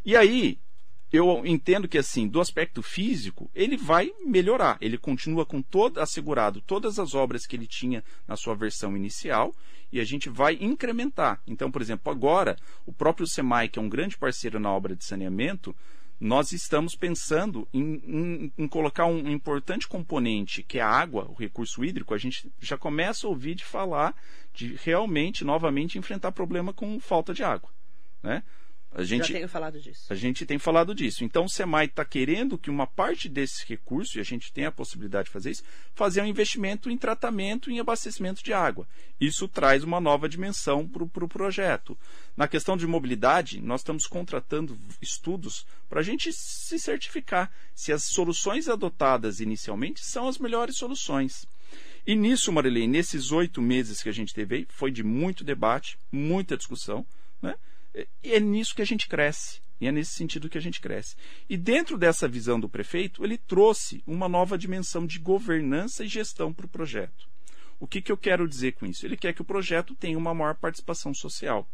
[0.04, 0.58] E aí,
[1.12, 4.78] eu entendo que assim, do aspecto físico, ele vai melhorar.
[4.80, 9.54] Ele continua com todo assegurado todas as obras que ele tinha na sua versão inicial
[9.92, 11.42] e a gente vai incrementar.
[11.48, 15.04] Então, por exemplo, agora o próprio SEMAI, que é um grande parceiro na obra de
[15.04, 15.76] saneamento,
[16.20, 21.34] nós estamos pensando em, em, em, colocar um importante componente, que é a água, o
[21.34, 22.14] recurso hídrico.
[22.14, 24.14] A gente já começa a ouvir de falar
[24.54, 27.70] de realmente, novamente, enfrentar problema com falta de água.
[28.22, 28.44] Né?
[28.92, 30.06] A gente, Já tenho falado disso.
[30.10, 31.24] A gente tem falado disso.
[31.24, 34.72] Então o SEMAI está querendo que uma parte desse recurso, e a gente tem a
[34.72, 38.88] possibilidade de fazer isso, fazer um investimento em tratamento e em abastecimento de água.
[39.22, 41.96] Isso traz uma nova dimensão para o pro projeto.
[42.36, 48.04] Na questão de mobilidade, nós estamos contratando estudos para a gente se certificar se as
[48.06, 51.46] soluções adotadas inicialmente são as melhores soluções.
[52.08, 55.98] E nisso, Marilene, nesses oito meses que a gente teve aí, foi de muito debate,
[56.12, 57.06] muita discussão,
[57.40, 57.56] né?
[57.96, 59.62] E é nisso que a gente cresce.
[59.82, 61.16] E é nesse sentido que a gente cresce.
[61.50, 66.52] E dentro dessa visão do prefeito, ele trouxe uma nova dimensão de governança e gestão
[66.54, 67.30] para o projeto.
[67.80, 69.06] O que, que eu quero dizer com isso?
[69.06, 71.66] Ele quer que o projeto tenha uma maior participação social.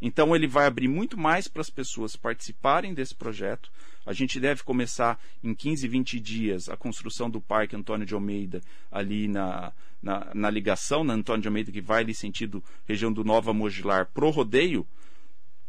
[0.00, 3.70] Então, ele vai abrir muito mais para as pessoas participarem desse projeto.
[4.06, 8.60] A gente deve começar em 15, 20 dias a construção do Parque Antônio de Almeida,
[8.92, 13.24] ali na, na, na ligação na Antônio de Almeida, que vai ali sentido região do
[13.24, 14.86] Nova Mogilar, pro rodeio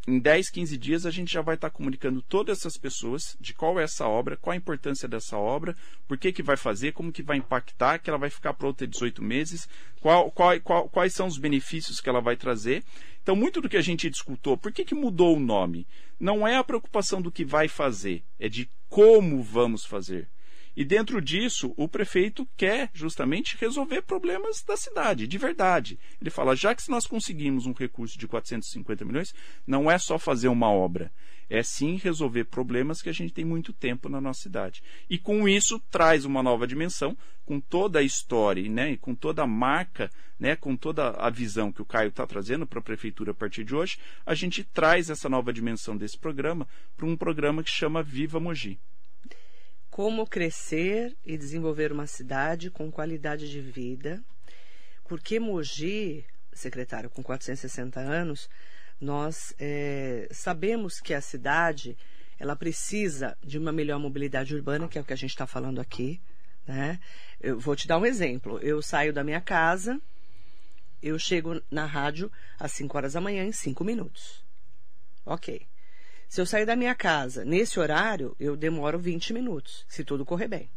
[0.08, 3.80] em 10, 15 dias a gente já vai estar comunicando todas essas pessoas de qual
[3.80, 5.76] é essa obra, qual a importância dessa obra,
[6.08, 8.90] por que, que vai fazer, como que vai impactar, que ela vai ficar pronta em
[8.90, 12.84] 18 meses, qual, qual, qual, quais são os benefícios que ela vai trazer.
[13.22, 15.86] Então, muito do que a gente discutou, por que, que mudou o nome?
[16.20, 20.28] Não é a preocupação do que vai fazer, é de como vamos fazer.
[20.76, 26.00] E dentro disso, o prefeito quer justamente resolver problemas da cidade, de verdade.
[26.22, 29.34] Ele fala: já que nós conseguimos um recurso de 450 milhões,
[29.66, 31.12] não é só fazer uma obra,
[31.50, 34.84] é sim resolver problemas que a gente tem muito tempo na nossa cidade.
[35.10, 39.42] E com isso traz uma nova dimensão, com toda a história, né, e com toda
[39.42, 43.32] a marca, né, com toda a visão que o Caio está trazendo para a prefeitura
[43.32, 47.64] a partir de hoje, a gente traz essa nova dimensão desse programa para um programa
[47.64, 48.80] que chama Viva Mogi
[50.00, 54.24] como crescer e desenvolver uma cidade com qualidade de vida.
[55.04, 58.50] Porque Mogi, secretário, com 460 anos,
[59.02, 61.98] nós é, sabemos que a cidade
[62.40, 65.82] ela precisa de uma melhor mobilidade urbana, que é o que a gente está falando
[65.82, 66.22] aqui.
[66.66, 66.98] Né?
[67.42, 68.58] Eu vou te dar um exemplo.
[68.60, 70.02] Eu saio da minha casa,
[71.04, 74.46] eu chego na rádio às 5 horas da manhã em 5 minutos.
[75.26, 75.68] Ok.
[76.30, 80.48] Se eu sair da minha casa nesse horário, eu demoro 20 minutos, se tudo correr
[80.48, 80.70] bem.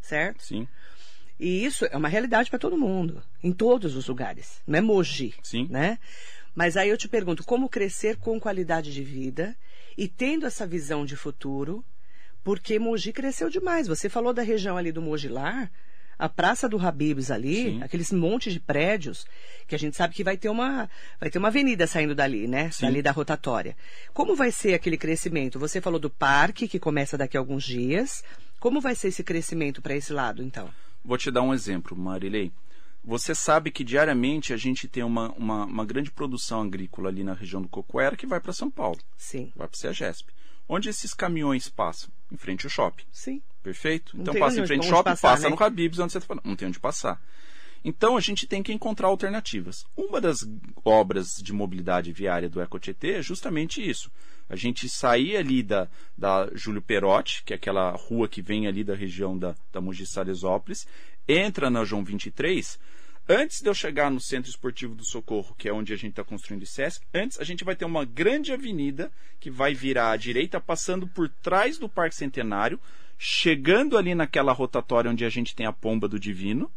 [0.00, 0.42] Certo?
[0.42, 0.66] Sim.
[1.38, 4.60] E isso é uma realidade para todo mundo, em todos os lugares.
[4.66, 5.68] Não é Mogi, Sim.
[5.70, 6.00] né?
[6.52, 9.56] Mas aí eu te pergunto, como crescer com qualidade de vida
[9.96, 11.84] e tendo essa visão de futuro,
[12.42, 13.86] porque Mogi cresceu demais.
[13.86, 15.70] Você falou da região ali do Mogilar,
[16.18, 17.82] a Praça do Habibs ali, Sim.
[17.82, 19.24] aqueles montes de prédios,
[19.66, 22.70] que a gente sabe que vai ter uma, vai ter uma avenida saindo dali, né?
[22.70, 22.86] Sim.
[22.86, 23.76] Dali da rotatória.
[24.12, 25.58] Como vai ser aquele crescimento?
[25.58, 28.24] Você falou do parque, que começa daqui a alguns dias.
[28.58, 30.68] Como vai ser esse crescimento para esse lado, então?
[31.04, 32.50] Vou te dar um exemplo, Marilei.
[33.04, 37.32] Você sabe que diariamente a gente tem uma, uma, uma grande produção agrícola ali na
[37.32, 39.52] região do Cocoera que vai para São Paulo, Sim.
[39.54, 40.32] vai para o CEAGESP.
[40.68, 42.10] Onde esses caminhões passam?
[42.30, 43.04] Em frente ao shopping.
[43.10, 43.40] Sim.
[43.62, 44.16] Perfeito?
[44.16, 45.56] Não então passa em frente ao shopping, passar, passa né?
[45.56, 46.44] no Habibs, onde você está falando.
[46.44, 47.20] Não tem onde passar.
[47.84, 49.84] Então a gente tem que encontrar alternativas.
[49.96, 50.38] Uma das
[50.84, 54.10] obras de mobilidade viária do EcoTT é justamente isso.
[54.48, 58.82] A gente sair ali da, da Júlio Perotti, que é aquela rua que vem ali
[58.82, 60.86] da região da, da Mogi Salesópolis,
[61.28, 62.78] entra na João 23.
[63.28, 66.24] Antes de eu chegar no Centro Esportivo do Socorro, que é onde a gente está
[66.24, 70.16] construindo o SESC, antes a gente vai ter uma grande avenida que vai virar à
[70.16, 72.80] direita, passando por trás do Parque Centenário,
[73.18, 76.70] chegando ali naquela rotatória onde a gente tem a pomba do Divino,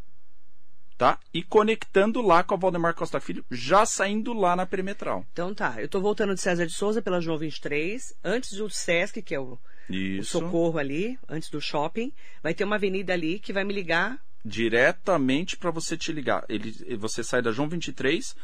[0.97, 1.19] tá?
[1.33, 5.25] E conectando lá com a Valdemar Costa Filho, já saindo lá na perimetral.
[5.31, 9.21] Então tá, eu tô voltando de César de Souza pela João 23, antes do Sesc,
[9.21, 10.23] que é o, o.
[10.23, 12.11] Socorro ali, antes do shopping.
[12.41, 14.19] Vai ter uma avenida ali que vai me ligar.
[14.43, 16.43] Diretamente para você te ligar.
[16.49, 18.35] Ele, você sai da João 23,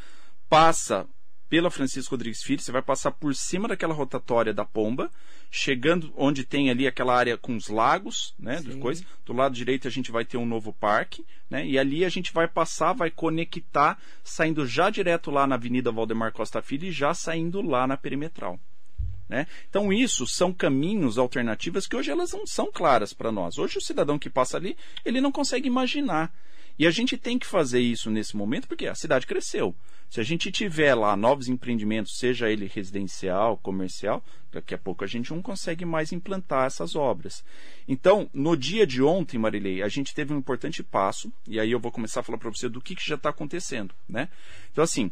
[0.48, 1.08] passa
[1.50, 5.10] pela Francisco Rodrigues Filho, você vai passar por cima daquela rotatória da Pomba,
[5.50, 8.80] chegando onde tem ali aquela área com os lagos, né, Sim.
[8.80, 9.06] coisas.
[9.26, 12.34] Do lado direito a gente vai ter um novo parque, né, e ali a gente
[12.34, 17.14] vai passar, vai conectar, saindo já direto lá na Avenida Valdemar Costa Filho e já
[17.14, 18.60] saindo lá na perimetral.
[19.30, 19.46] Né?
[19.70, 23.58] Então, isso são caminhos, alternativas que hoje elas não são claras para nós.
[23.58, 26.34] Hoje, o cidadão que passa ali, ele não consegue imaginar.
[26.80, 29.76] E a gente tem que fazer isso nesse momento porque a cidade cresceu.
[30.10, 35.08] Se a gente tiver lá novos empreendimentos, seja ele residencial, comercial, daqui a pouco a
[35.08, 37.44] gente não consegue mais implantar essas obras.
[37.88, 41.80] Então, no dia de ontem, Marilei, a gente teve um importante passo, e aí eu
[41.80, 43.94] vou começar a falar para você do que, que já está acontecendo.
[44.08, 44.30] Né?
[44.72, 45.12] Então, assim,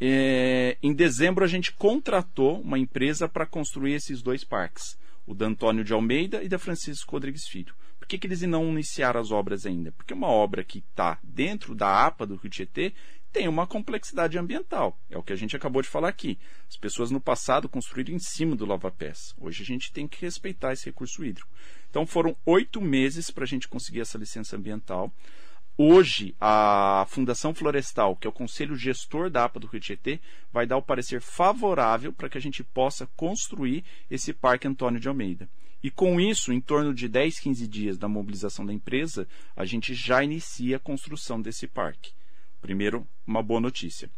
[0.00, 5.46] é, em dezembro a gente contratou uma empresa para construir esses dois parques, o da
[5.46, 7.74] Antônio de Almeida e da Francisco Rodrigues Filho.
[8.10, 9.92] Que, que eles não iniciaram as obras ainda?
[9.92, 12.92] Porque uma obra que está dentro da APA do Rio Tietê
[13.32, 14.98] tem uma complexidade ambiental.
[15.08, 16.36] É o que a gente acabou de falar aqui.
[16.68, 19.32] As pessoas no passado construíram em cima do lava-pés.
[19.38, 21.48] Hoje a gente tem que respeitar esse recurso hídrico.
[21.88, 25.14] Então foram oito meses para a gente conseguir essa licença ambiental.
[25.78, 30.18] Hoje, a Fundação Florestal, que é o conselho gestor da APA do Rio Tietê,
[30.52, 35.06] vai dar o parecer favorável para que a gente possa construir esse Parque Antônio de
[35.06, 35.48] Almeida.
[35.82, 39.94] E com isso, em torno de 10, 15 dias da mobilização da empresa, a gente
[39.94, 42.12] já inicia a construção desse parque.
[42.60, 44.10] Primeiro, uma boa notícia.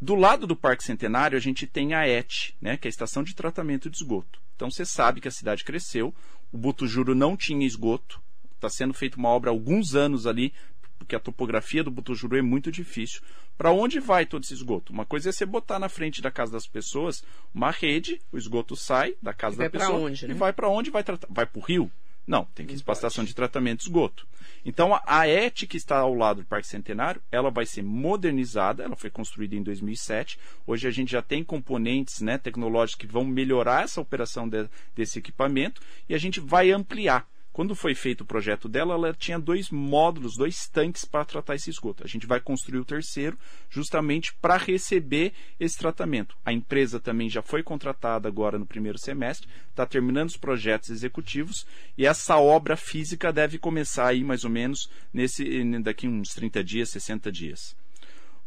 [0.00, 3.22] Do lado do Parque Centenário, a gente tem a ET, né, que é a Estação
[3.22, 4.40] de Tratamento de Esgoto.
[4.56, 6.14] Então você sabe que a cidade cresceu,
[6.52, 8.20] o Butujuro não tinha esgoto,
[8.54, 10.52] está sendo feita uma obra há alguns anos ali,
[10.98, 13.22] porque a topografia do Butujuru é muito difícil.
[13.62, 14.92] Para onde vai todo esse esgoto?
[14.92, 17.22] Uma coisa é você botar na frente da casa das pessoas
[17.54, 20.34] uma rede, o esgoto sai da casa E da pessoa onde, e né?
[20.34, 21.28] vai para onde vai tratar?
[21.30, 21.88] Vai para o rio?
[22.26, 24.26] Não, tem que ir para a estação de tratamento de esgoto.
[24.64, 28.82] Então a, a ET que está ao lado do Parque Centenário, ela vai ser modernizada,
[28.82, 30.40] ela foi construída em 2007.
[30.66, 35.20] Hoje a gente já tem componentes né, tecnológicos que vão melhorar essa operação de- desse
[35.20, 37.28] equipamento e a gente vai ampliar.
[37.52, 41.68] Quando foi feito o projeto dela, ela tinha dois módulos, dois tanques para tratar esse
[41.68, 42.02] esgoto.
[42.02, 43.38] A gente vai construir o terceiro
[43.68, 46.34] justamente para receber esse tratamento.
[46.46, 51.66] A empresa também já foi contratada agora no primeiro semestre, está terminando os projetos executivos
[51.96, 56.88] e essa obra física deve começar aí mais ou menos nesse daqui uns 30 dias,
[56.88, 57.76] 60 dias.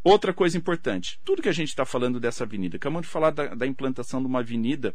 [0.02, 3.54] Outra coisa importante, tudo que a gente está falando dessa avenida, acabamos de falar da,
[3.54, 4.94] da implantação de uma avenida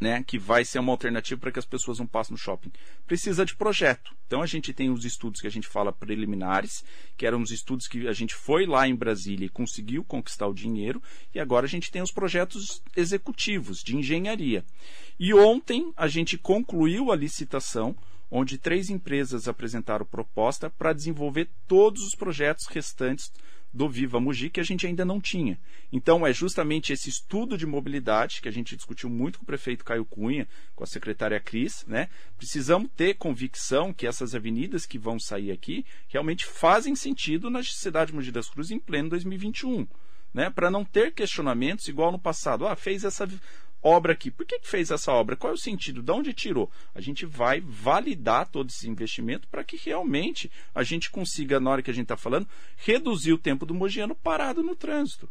[0.00, 2.72] né, que vai ser uma alternativa para que as pessoas não passem no shopping.
[3.06, 4.14] Precisa de projeto.
[4.26, 6.84] Então a gente tem os estudos que a gente fala preliminares,
[7.16, 10.54] que eram os estudos que a gente foi lá em Brasília e conseguiu conquistar o
[10.54, 11.02] dinheiro,
[11.34, 14.64] e agora a gente tem os projetos executivos de engenharia.
[15.18, 17.94] E ontem a gente concluiu a licitação
[18.34, 23.30] onde três empresas apresentaram proposta para desenvolver todos os projetos restantes
[23.72, 25.58] do Viva Mogi que a gente ainda não tinha.
[25.90, 29.84] Então é justamente esse estudo de mobilidade que a gente discutiu muito com o prefeito
[29.84, 32.08] Caio Cunha, com a secretária Cris, né?
[32.36, 38.10] Precisamos ter convicção que essas avenidas que vão sair aqui realmente fazem sentido na cidade
[38.10, 39.86] de Mogi das Cruzes em pleno 2021,
[40.34, 40.50] né?
[40.50, 42.66] Para não ter questionamentos igual no passado.
[42.66, 43.26] Ah, fez essa
[43.82, 44.30] obra aqui.
[44.30, 45.36] Por que, que fez essa obra?
[45.36, 46.02] Qual é o sentido?
[46.02, 46.70] De onde tirou?
[46.94, 51.82] A gente vai validar todo esse investimento para que realmente a gente consiga, na hora
[51.82, 55.28] que a gente está falando, reduzir o tempo do mogiano parado no trânsito.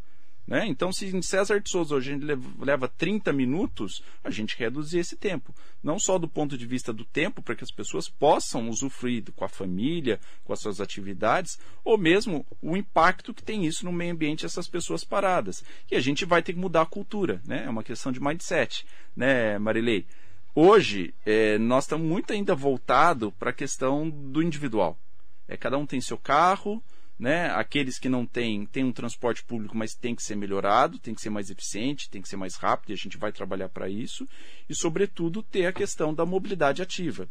[0.47, 0.65] Né?
[0.67, 4.99] Então, se em César de Souza hoje a gente leva 30 minutos, a gente reduzir
[4.99, 5.53] esse tempo.
[5.83, 9.45] Não só do ponto de vista do tempo, para que as pessoas possam usufruir com
[9.45, 14.13] a família, com as suas atividades, ou mesmo o impacto que tem isso no meio
[14.13, 15.63] ambiente, essas pessoas paradas.
[15.89, 17.63] E a gente vai ter que mudar a cultura, né?
[17.65, 18.85] é uma questão de mindset,
[19.15, 20.05] né, Marilei?
[20.53, 24.99] Hoje, é, nós estamos muito ainda voltado para a questão do individual.
[25.47, 26.83] É, cada um tem seu carro,
[27.21, 27.51] né?
[27.51, 31.21] Aqueles que não têm, têm um transporte público, mas tem que ser melhorado, tem que
[31.21, 34.27] ser mais eficiente, tem que ser mais rápido, e a gente vai trabalhar para isso.
[34.67, 37.29] E, sobretudo, ter a questão da mobilidade ativa.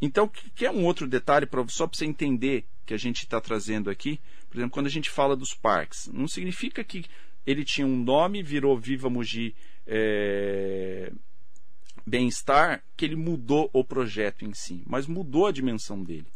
[0.00, 3.90] Então, que é um outro detalhe, só para você entender que a gente está trazendo
[3.90, 4.18] aqui,
[4.48, 7.04] por exemplo, quando a gente fala dos parques, não significa que
[7.46, 9.54] ele tinha um nome, virou Viva Mogi
[9.86, 11.12] é,
[12.06, 16.26] Bem-Estar, que ele mudou o projeto em si, mas mudou a dimensão dele.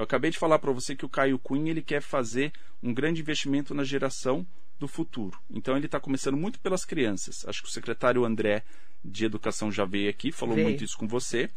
[0.00, 3.20] Eu acabei de falar para você que o Caio Cunha ele quer fazer um grande
[3.20, 4.46] investimento na geração
[4.78, 5.38] do futuro.
[5.50, 7.46] Então ele está começando muito pelas crianças.
[7.46, 8.64] Acho que o secretário André
[9.04, 11.50] de Educação já veio aqui, falou muito isso com você.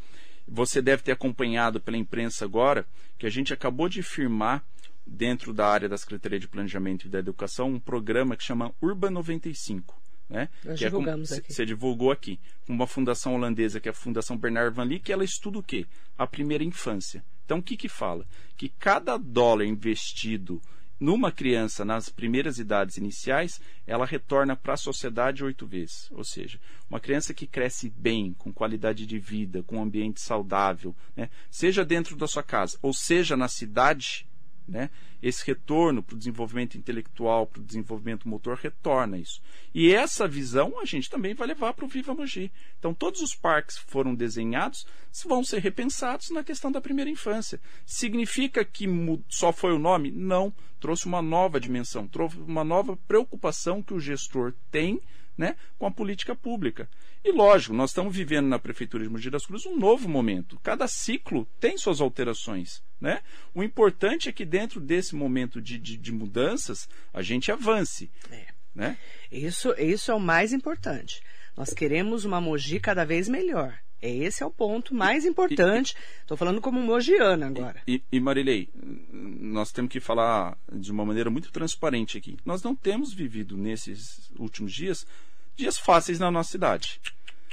[0.46, 2.86] Você deve ter acompanhado pela imprensa agora
[3.18, 4.62] que a gente acabou de firmar
[5.08, 9.12] dentro da área da Secretaria de Planejamento e da Educação um programa que chama Urban
[9.12, 9.98] 95.
[10.30, 10.50] Né?
[10.66, 11.54] Nós que divulgamos é com, aqui.
[11.54, 12.38] Você divulgou aqui.
[12.68, 15.86] Uma fundação holandesa, que é a Fundação Bernard Van Lee, que ela estuda o quê?
[16.18, 17.24] A primeira infância.
[17.46, 18.26] Então, o que, que fala?
[18.58, 20.62] Que cada dólar investido
[21.00, 26.10] numa criança nas primeiras idades iniciais, ela retorna para a sociedade oito vezes.
[26.12, 30.96] Ou seja, uma criança que cresce bem, com qualidade de vida, com um ambiente saudável,
[31.14, 31.30] né?
[31.52, 34.26] seja dentro da sua casa ou seja na cidade,
[34.68, 34.90] né?
[35.22, 39.42] Esse retorno para o desenvolvimento intelectual, para o desenvolvimento motor, retorna isso.
[39.74, 42.52] E essa visão a gente também vai levar para o Viva Mogi.
[42.80, 44.86] Então, todos os parques que foram desenhados
[45.26, 47.60] vão ser repensados na questão da primeira infância.
[47.86, 48.88] Significa que
[49.30, 50.12] só foi o nome?
[50.12, 50.54] Não.
[50.80, 55.00] Trouxe uma nova dimensão, trouxe uma nova preocupação que o gestor tem
[55.38, 56.90] né, com a política pública.
[57.24, 60.60] E lógico, nós estamos vivendo na Prefeitura de Mogi das Cruzes um novo momento.
[60.62, 62.84] Cada ciclo tem suas alterações.
[63.00, 63.22] Né?
[63.54, 68.12] O importante é que dentro desse momento de, de, de mudanças a gente avance.
[68.30, 68.48] É.
[68.74, 68.98] Né?
[69.32, 71.22] Isso, isso é o mais importante.
[71.56, 73.78] Nós queremos uma Mogi cada vez melhor.
[74.04, 75.96] Esse é o ponto mais importante.
[76.22, 77.82] Estou falando como mogiana agora.
[77.88, 78.70] E, e, Marilei,
[79.12, 82.38] nós temos que falar de uma maneira muito transparente aqui.
[82.46, 85.08] Nós não temos vivido nesses últimos dias
[85.56, 87.00] dias fáceis na nossa cidade.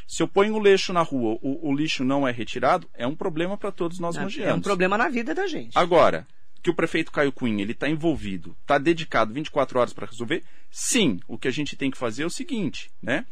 [0.07, 3.15] Se eu ponho o lixo na rua, o, o lixo não é retirado, é um
[3.15, 4.53] problema para todos nós mogianos.
[4.53, 5.79] É um problema na vida da gente.
[5.79, 6.27] Agora,
[6.63, 11.21] que o prefeito Caio Cunha ele está envolvido, está dedicado 24 horas para resolver, sim.
[11.29, 13.25] O que a gente tem que fazer é o seguinte, né?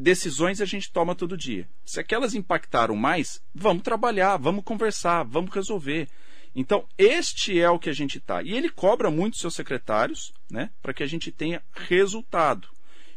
[0.00, 1.68] Decisões a gente toma todo dia.
[1.84, 6.08] Se aquelas impactaram mais, vamos trabalhar, vamos conversar, vamos resolver.
[6.54, 8.42] Então, este é o que a gente está.
[8.42, 12.68] E ele cobra muito seus secretários né, para que a gente tenha resultado.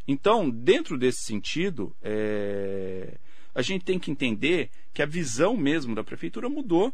[0.07, 3.17] Então, dentro desse sentido, é...
[3.55, 6.93] a gente tem que entender que a visão mesmo da prefeitura mudou.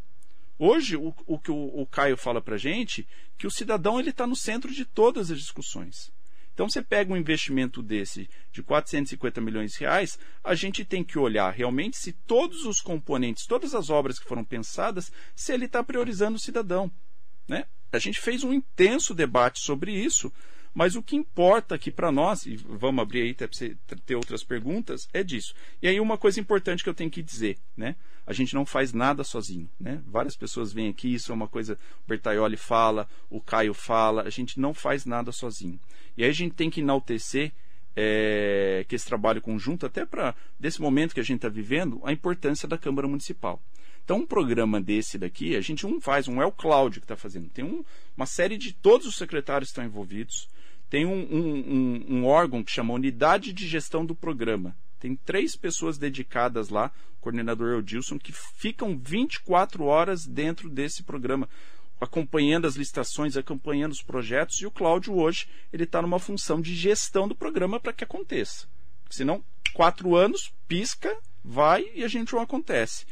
[0.57, 4.27] Hoje, o, o que o, o Caio fala para gente, que o cidadão ele está
[4.27, 6.11] no centro de todas as discussões.
[6.59, 11.17] Então, você pega um investimento desse de 450 milhões de reais, a gente tem que
[11.17, 15.81] olhar realmente se todos os componentes, todas as obras que foram pensadas, se ele está
[15.81, 16.91] priorizando o cidadão.
[17.47, 17.63] Né?
[17.93, 20.33] A gente fez um intenso debate sobre isso,
[20.73, 24.43] mas o que importa aqui para nós, e vamos abrir aí para você ter outras
[24.43, 25.53] perguntas, é disso.
[25.81, 27.95] E aí uma coisa importante que eu tenho que dizer, né?
[28.25, 30.01] A gente não faz nada sozinho, né?
[30.05, 34.29] Várias pessoas vêm aqui, isso é uma coisa, o Bertaioli fala, o Caio fala, a
[34.29, 35.79] gente não faz nada sozinho.
[36.15, 37.51] E aí a gente tem que enaltecer
[37.95, 42.13] é, que esse trabalho conjunto, até para desse momento que a gente está vivendo, a
[42.13, 43.61] importância da Câmara Municipal.
[44.09, 47.15] Então, um programa desse daqui, a gente um faz, um é o Cláudio que está
[47.15, 47.47] fazendo.
[47.49, 47.83] Tem um,
[48.17, 50.49] uma série de todos os secretários estão envolvidos.
[50.89, 54.75] Tem um, um, um, órgão que chama Unidade de Gestão do Programa.
[54.99, 61.47] Tem três pessoas dedicadas lá, o coordenador Eudilson, que ficam 24 horas dentro desse programa,
[62.01, 64.59] acompanhando as licitações, acompanhando os projetos.
[64.61, 68.67] E o Cláudio hoje ele está numa função de gestão do programa para que aconteça.
[69.09, 73.05] Senão, quatro anos, pisca, vai e a gente não acontece.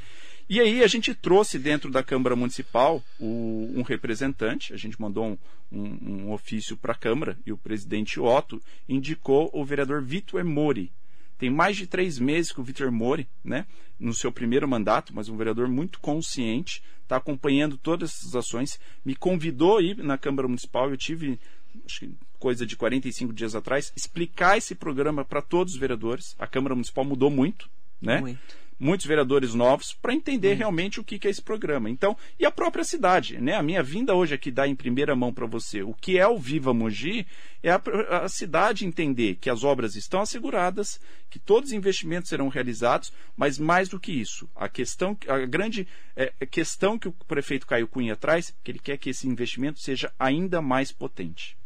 [0.50, 5.26] E aí a gente trouxe dentro da Câmara Municipal o, um representante, a gente mandou
[5.26, 5.38] um,
[5.70, 10.89] um, um ofício para a Câmara e o presidente Otto indicou o vereador Vitor Mori.
[11.38, 13.66] Tem mais de três meses que o Vitor Mori, né,
[14.00, 19.16] no seu primeiro mandato, mas um vereador muito consciente, está acompanhando todas essas ações, me
[19.16, 21.38] convidou a ir na Câmara Municipal, eu tive
[21.86, 26.36] acho que coisa de 45 dias atrás, explicar esse programa para todos os vereadores.
[26.39, 27.70] A Câmara Municipal mudou muito,
[28.02, 28.22] né?
[28.22, 30.58] Muito muitos vereadores novos para entender hum.
[30.58, 31.90] realmente o que, que, é esse programa.
[31.90, 33.56] Então, e a própria cidade, né?
[33.56, 36.38] A minha vinda hoje aqui dar em primeira mão para você o que é o
[36.38, 37.26] Viva Mogi
[37.64, 37.82] é a,
[38.24, 41.00] a, cidade entender que as obras estão asseguradas,
[41.30, 45.88] que todos os investimentos serão realizados, mas mais do que isso, a questão, a grande
[46.16, 50.12] é, questão que o prefeito Caio Cunha traz, que ele quer que esse investimento seja
[50.20, 51.58] ainda mais potente.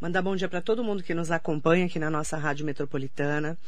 [0.00, 3.58] Mandar bom dia para todo mundo que nos acompanha aqui na nossa Rádio Metropolitana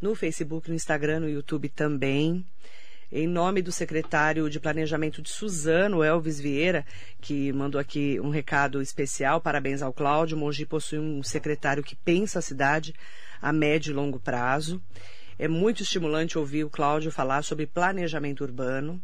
[0.00, 2.44] no Facebook, no Instagram, no YouTube também.
[3.10, 6.84] Em nome do secretário de Planejamento de Suzano, Elvis Vieira,
[7.20, 10.36] que mandou aqui um recado especial, parabéns ao Cláudio.
[10.36, 12.94] Mogi possui um secretário que pensa a cidade
[13.40, 14.80] a médio e longo prazo.
[15.38, 19.00] É muito estimulante ouvir o Cláudio falar sobre planejamento urbano.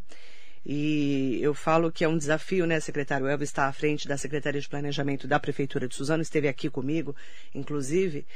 [0.66, 4.60] E eu falo que é um desafio, né, secretário Elvis está à frente da Secretaria
[4.60, 7.14] de Planejamento da Prefeitura de Suzano, esteve aqui comigo,
[7.54, 8.26] inclusive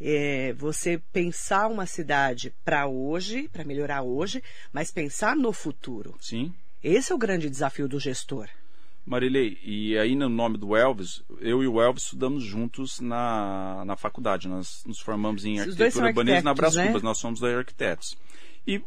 [0.00, 4.42] é, você pensar uma cidade para hoje, para melhorar hoje,
[4.72, 6.14] mas pensar no futuro.
[6.20, 6.52] Sim.
[6.82, 8.48] Esse é o grande desafio do gestor.
[9.06, 13.96] Marilei, e aí no nome do Elvis, eu e o Elvis estudamos juntos na, na
[13.96, 14.48] faculdade.
[14.48, 16.86] Nós nos formamos em arquitetura urbanismo na Brás né?
[16.86, 18.16] Cubas, nós somos dois arquitetos.
[18.66, 18.82] E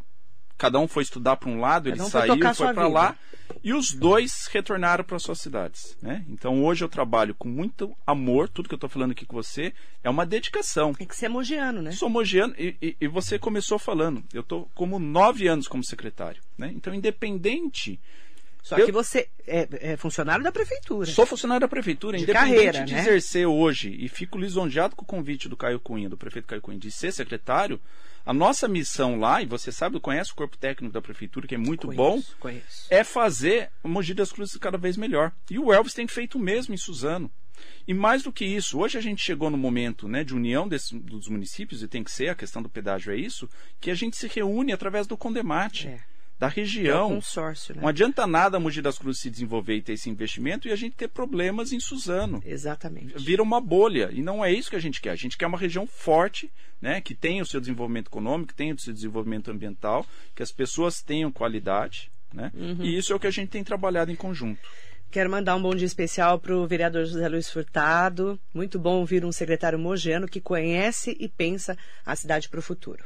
[0.58, 3.16] cada um foi estudar para um lado, ele um saiu, foi, foi para lá,
[3.64, 5.97] e os dois retornaram para suas cidades.
[6.01, 6.24] Né?
[6.30, 9.74] Então hoje eu trabalho com muito amor, tudo que eu estou falando aqui com você
[10.03, 10.93] é uma dedicação.
[10.93, 11.91] Tem que ser mogiano, né?
[11.91, 16.41] Sou mogiano, e, e, e você começou falando, eu estou como nove anos como secretário.
[16.58, 16.72] Né?
[16.76, 17.99] Então, independente
[18.68, 18.86] só eu...
[18.86, 21.10] que você é, é, funcionário da prefeitura.
[21.10, 22.99] Sou funcionário da prefeitura, de independente carreira, de né?
[22.99, 26.78] exercer hoje, e fico lisonjeado com o convite do Caio Cunha, do prefeito Caio Cunha,
[26.78, 27.80] de ser secretário,
[28.28, 31.58] a nossa missão lá, e você sabe, conhece o corpo técnico da prefeitura, que é
[31.58, 32.86] muito conheço, bom, conheço.
[32.90, 35.32] é fazer o Mogi das Cruzes cada vez melhor.
[35.50, 37.32] E o Elvis tem feito o mesmo em Suzano.
[37.88, 41.00] E mais do que isso, hoje a gente chegou no momento né, de união desse,
[41.00, 43.50] dos municípios, e tem que ser, a questão do pedágio é isso,
[43.80, 45.88] que a gente se reúne através do Condemate.
[45.88, 47.02] É da região.
[47.02, 47.82] É um consórcio, né?
[47.82, 50.76] Não adianta nada a Mogi das Cruzes se desenvolver e ter esse investimento e a
[50.76, 52.42] gente ter problemas em Suzano.
[52.46, 53.18] Exatamente.
[53.18, 54.10] Vira uma bolha.
[54.12, 55.12] E não é isso que a gente quer.
[55.12, 58.80] A gente quer uma região forte, né, que tenha o seu desenvolvimento econômico, tenha o
[58.80, 62.12] seu desenvolvimento ambiental, que as pessoas tenham qualidade.
[62.32, 62.52] Né?
[62.54, 62.78] Uhum.
[62.82, 64.60] E isso é o que a gente tem trabalhado em conjunto.
[65.10, 68.38] Quero mandar um bom dia especial para o vereador José Luiz Furtado.
[68.54, 73.04] Muito bom ouvir um secretário mogiano que conhece e pensa a cidade para o futuro.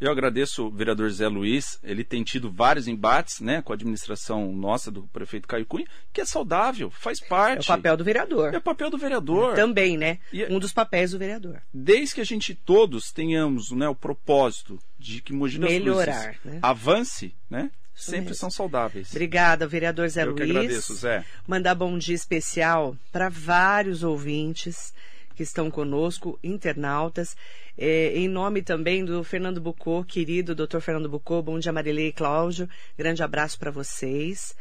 [0.00, 1.78] Eu agradeço o vereador Zé Luiz.
[1.82, 6.20] Ele tem tido vários embates né, com a administração nossa, do prefeito Caio Cunha, que
[6.20, 7.70] é saudável, faz parte.
[7.70, 8.54] É o papel do vereador.
[8.54, 9.54] É o papel do vereador.
[9.54, 10.18] Também, né?
[10.32, 11.62] E, um dos papéis do vereador.
[11.72, 16.44] Desde que a gente todos tenhamos né, o propósito de que Mogi das Melhorar, Cruzes
[16.44, 16.58] né?
[16.62, 17.70] avance, né?
[17.94, 18.34] Isso sempre mesmo.
[18.34, 19.10] são saudáveis.
[19.12, 20.40] Obrigada, vereador Zé Eu Luiz.
[20.40, 21.24] Eu que agradeço, Zé.
[21.46, 24.92] Mandar bom dia especial para vários ouvintes
[25.34, 27.36] que estão conosco, internautas.
[27.76, 32.12] É, em nome também do Fernando Bucô, querido doutor Fernando Bucô, bom dia Marilei e
[32.12, 34.54] Cláudio, grande abraço para vocês.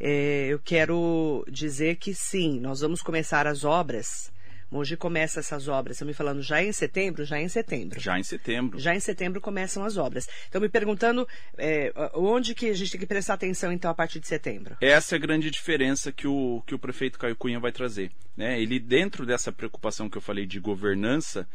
[0.00, 4.30] É, eu quero dizer que sim, nós vamos começar as obras
[4.70, 5.96] Mogi começa essas obras.
[5.96, 7.24] Estão me falando já em setembro?
[7.24, 7.98] Já em setembro.
[8.00, 8.78] Já em setembro.
[8.78, 10.28] Já em setembro começam as obras.
[10.44, 14.20] Estão me perguntando é, onde que a gente tem que prestar atenção, então, a partir
[14.20, 14.76] de setembro.
[14.80, 18.10] Essa é a grande diferença que o, que o prefeito Caio Cunha vai trazer.
[18.36, 18.60] Né?
[18.60, 21.48] Ele, dentro dessa preocupação que eu falei de governança,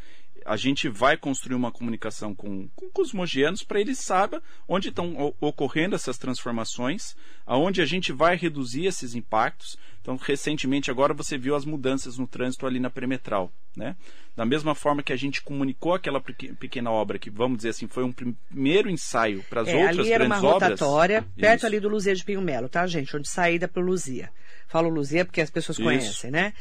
[0.45, 4.89] a gente vai construir uma comunicação com, com, com os mogianos para eles saibam onde
[4.89, 7.15] estão ocorrendo essas transformações,
[7.45, 9.77] aonde a gente vai reduzir esses impactos.
[10.01, 13.51] Então, recentemente, agora você viu as mudanças no trânsito ali na perimetral.
[13.75, 13.95] Né?
[14.35, 18.03] Da mesma forma que a gente comunicou aquela pequena obra, que vamos dizer assim, foi
[18.03, 20.71] um primeiro ensaio para as é, outras ali era grandes uma obras.
[20.71, 21.65] rotatória, perto isso.
[21.65, 23.15] ali do Luzia de Pinho Melo, tá, gente?
[23.15, 24.29] Onde saída para o Luzia.
[24.67, 25.85] Falo Luzia porque as pessoas isso.
[25.85, 26.53] conhecem, né?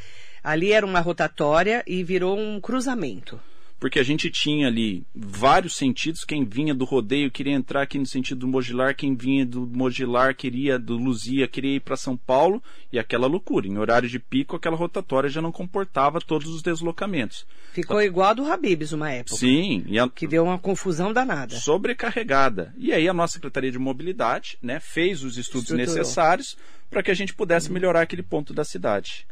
[0.42, 3.40] Ali era uma rotatória e virou um cruzamento
[3.82, 6.24] porque a gente tinha ali vários sentidos.
[6.24, 10.36] Quem vinha do rodeio queria entrar aqui no sentido do Mogilar, quem vinha do Mogilar
[10.36, 12.62] queria, do Luzia, queria ir para São Paulo,
[12.92, 13.66] e aquela loucura.
[13.66, 17.44] Em horário de pico, aquela rotatória já não comportava todos os deslocamentos.
[17.72, 19.34] Ficou igual a do Habibs uma época.
[19.34, 19.84] Sim.
[19.98, 20.08] A...
[20.08, 21.56] Que deu uma confusão danada.
[21.56, 22.72] Sobrecarregada.
[22.78, 25.96] E aí a nossa Secretaria de Mobilidade né, fez os estudos Estruturou.
[25.96, 26.56] necessários
[26.88, 27.74] para que a gente pudesse uhum.
[27.74, 29.26] melhorar aquele ponto da cidade.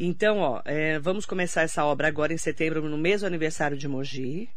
[0.00, 3.88] Então, ó, é, vamos começar essa obra agora em setembro, no mês do aniversário de
[3.88, 4.48] Mogi.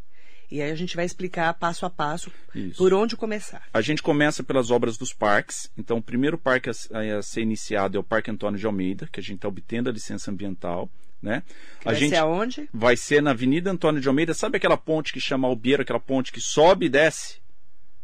[0.51, 2.77] E aí a gente vai explicar passo a passo Isso.
[2.77, 3.63] por onde começar.
[3.73, 5.71] A gente começa pelas obras dos parques.
[5.75, 9.19] Então, o primeiro parque a, a ser iniciado é o Parque Antônio de Almeida, que
[9.19, 10.87] a gente está obtendo a licença ambiental.
[11.21, 11.43] Né?
[11.81, 12.69] a vai gente ser aonde?
[12.73, 14.33] Vai ser na Avenida Antônio de Almeida.
[14.33, 17.39] Sabe aquela ponte que chama Albeiro, aquela ponte que sobe e desce?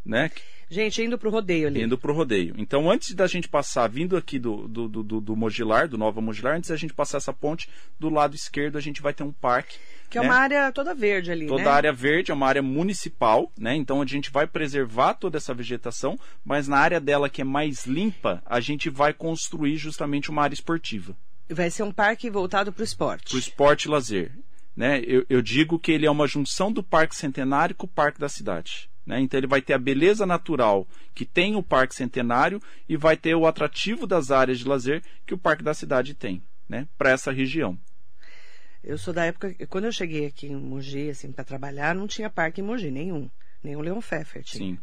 [0.06, 0.32] Né?
[0.70, 1.82] Gente, indo pro rodeio ali.
[1.82, 2.54] Indo pro rodeio.
[2.58, 6.58] Então, antes da gente passar, vindo aqui do, do, do, do Mogilar, do Nova Mogilar,
[6.58, 9.78] antes da gente passar essa ponte, do lado esquerdo a gente vai ter um parque.
[10.10, 10.28] Que é né?
[10.28, 11.70] uma área toda verde ali, Toda né?
[11.70, 13.76] a área verde é uma área municipal, né?
[13.76, 17.86] Então a gente vai preservar toda essa vegetação, mas na área dela que é mais
[17.86, 21.16] limpa, a gente vai construir justamente uma área esportiva.
[21.50, 23.30] Vai ser um parque voltado pro esporte.
[23.30, 24.32] Para o esporte e lazer.
[24.76, 25.02] Né?
[25.06, 28.30] Eu, eu digo que ele é uma junção do Parque Centenário com o Parque da
[28.30, 28.90] Cidade.
[29.08, 29.22] Né?
[29.22, 30.86] Então ele vai ter a beleza natural
[31.16, 35.34] que tem o Parque Centenário e vai ter o atrativo das áreas de lazer que
[35.34, 36.86] o Parque da Cidade tem, né?
[36.98, 37.80] Para essa região.
[38.84, 42.30] Eu sou da época, quando eu cheguei aqui em Mogi, assim, para trabalhar, não tinha
[42.30, 43.30] parque em Mogi, nenhum.
[43.64, 44.76] Nenhum Leon Pfeffer tinha.
[44.76, 44.80] Sim.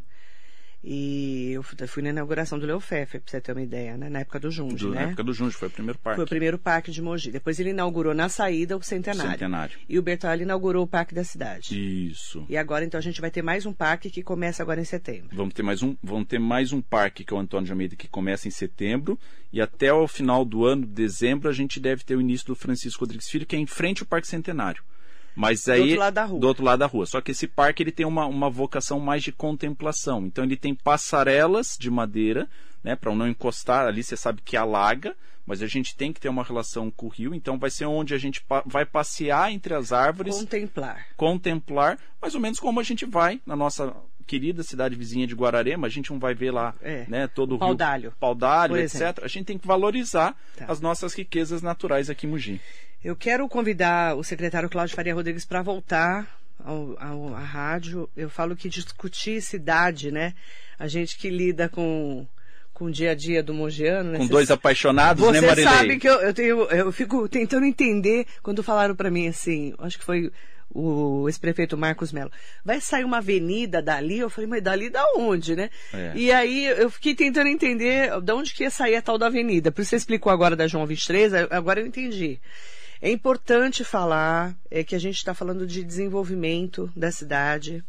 [0.86, 4.10] E eu fui na inauguração do Leon Pfeffer, pra você ter uma ideia, né?
[4.10, 4.94] Na época do Junge, né?
[4.94, 6.16] Na época do Junge, foi o primeiro parque.
[6.16, 7.30] Foi o primeiro parque de Mogi.
[7.30, 9.30] Depois ele inaugurou na saída o Centenário.
[9.30, 9.78] Centenário.
[9.88, 11.74] E o Bertolli inaugurou o Parque da Cidade.
[11.74, 12.44] Isso.
[12.50, 15.30] E agora, então, a gente vai ter mais um parque que começa agora em setembro.
[15.32, 17.96] Vamos ter mais um, vamos ter mais um parque que é o Antônio de Almeida
[17.96, 19.18] que começa em setembro
[19.50, 23.00] e até o final do ano, dezembro, a gente deve ter o início do Francisco
[23.00, 24.82] Rodrigues Filho, que é em frente ao Parque Centenário.
[25.34, 26.40] Mas aí outro lado da rua.
[26.40, 27.06] do outro lado da rua.
[27.06, 30.26] Só que esse parque ele tem uma, uma vocação mais de contemplação.
[30.26, 32.48] Então ele tem passarelas de madeira,
[32.82, 35.16] né, para não encostar ali, você sabe que alaga,
[35.46, 38.14] mas a gente tem que ter uma relação com o rio, então vai ser onde
[38.14, 41.06] a gente pa- vai passear entre as árvores Contemplar.
[41.16, 43.94] contemplar, mais ou menos como a gente vai na nossa
[44.26, 47.04] querida cidade vizinha de Guararema, a gente não vai ver lá, É.
[47.08, 49.18] né, todo o Paudalho, rio, Paudalho, etc.
[49.22, 50.64] A gente tem que valorizar Tá.
[50.68, 52.60] as nossas riquezas naturais aqui em Mogi.
[53.04, 56.26] Eu quero convidar o secretário Cláudio Faria Rodrigues para voltar
[56.64, 58.08] ao, ao- à rádio.
[58.16, 60.32] Eu falo que discutir cidade, né?
[60.78, 62.26] A gente que lida com,
[62.72, 64.18] com o dia a dia do Mogiano, né?
[64.18, 65.64] Com Cê- dois apaixonados, né, Você Marilei?
[65.74, 69.98] sabe que eu, eu, tenho, eu fico tentando entender quando falaram para mim assim, acho
[69.98, 70.32] que foi
[70.76, 72.32] o ex-prefeito Marcos Mello.
[72.64, 74.18] Vai sair uma avenida dali?
[74.18, 75.68] Eu falei, mas dali da onde, né?
[75.92, 76.12] É.
[76.16, 79.70] E aí eu fiquei tentando entender de onde que ia sair a tal da avenida.
[79.70, 82.40] Por isso você explicou agora da João 23, agora eu entendi.
[83.04, 87.84] É importante falar é, que a gente está falando de desenvolvimento da cidade.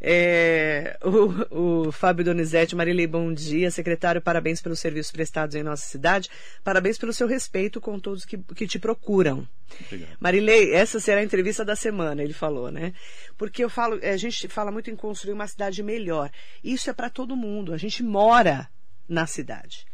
[0.00, 3.70] É, o, o Fábio Donizete, Marilei, bom dia.
[3.70, 6.30] Secretário, parabéns pelos serviços prestados em nossa cidade.
[6.64, 9.46] Parabéns pelo seu respeito com todos que, que te procuram.
[9.84, 10.16] Obrigado.
[10.18, 12.94] Marilei, essa será a entrevista da semana, ele falou, né?
[13.36, 16.30] Porque eu falo, a gente fala muito em construir uma cidade melhor.
[16.64, 17.74] Isso é para todo mundo.
[17.74, 18.66] A gente mora
[19.06, 19.84] na cidade.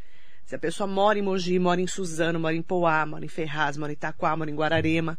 [0.48, 3.76] Se a pessoa mora em Mogi, mora em Suzano, mora em Poá, mora em Ferraz,
[3.76, 5.18] mora em Itaquá, mora em Guararema.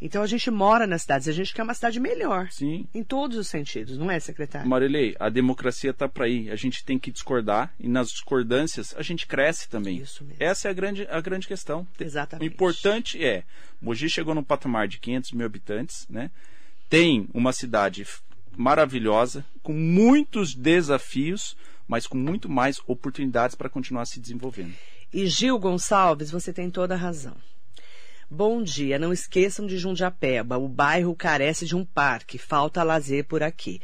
[0.00, 2.46] Então a gente mora nas cidades, a gente quer uma cidade melhor.
[2.52, 2.86] Sim.
[2.94, 4.70] Em todos os sentidos, não é, secretário?
[4.70, 6.48] Marilei, a democracia está para aí.
[6.48, 9.96] A gente tem que discordar e nas discordâncias a gente cresce também.
[9.96, 10.40] Isso mesmo.
[10.40, 11.84] Essa é a grande, a grande questão.
[11.98, 12.54] O Exatamente.
[12.54, 13.42] importante é,
[13.80, 16.30] Mogi chegou num patamar de 500 mil habitantes, né?
[16.88, 18.06] Tem uma cidade
[18.56, 21.56] maravilhosa, com muitos desafios,
[21.92, 24.72] mas com muito mais oportunidades para continuar se desenvolvendo.
[25.12, 27.36] E Gil Gonçalves, você tem toda a razão.
[28.30, 30.56] Bom dia, não esqueçam de Jundiapeba.
[30.56, 33.78] O bairro carece de um parque, falta lazer por aqui.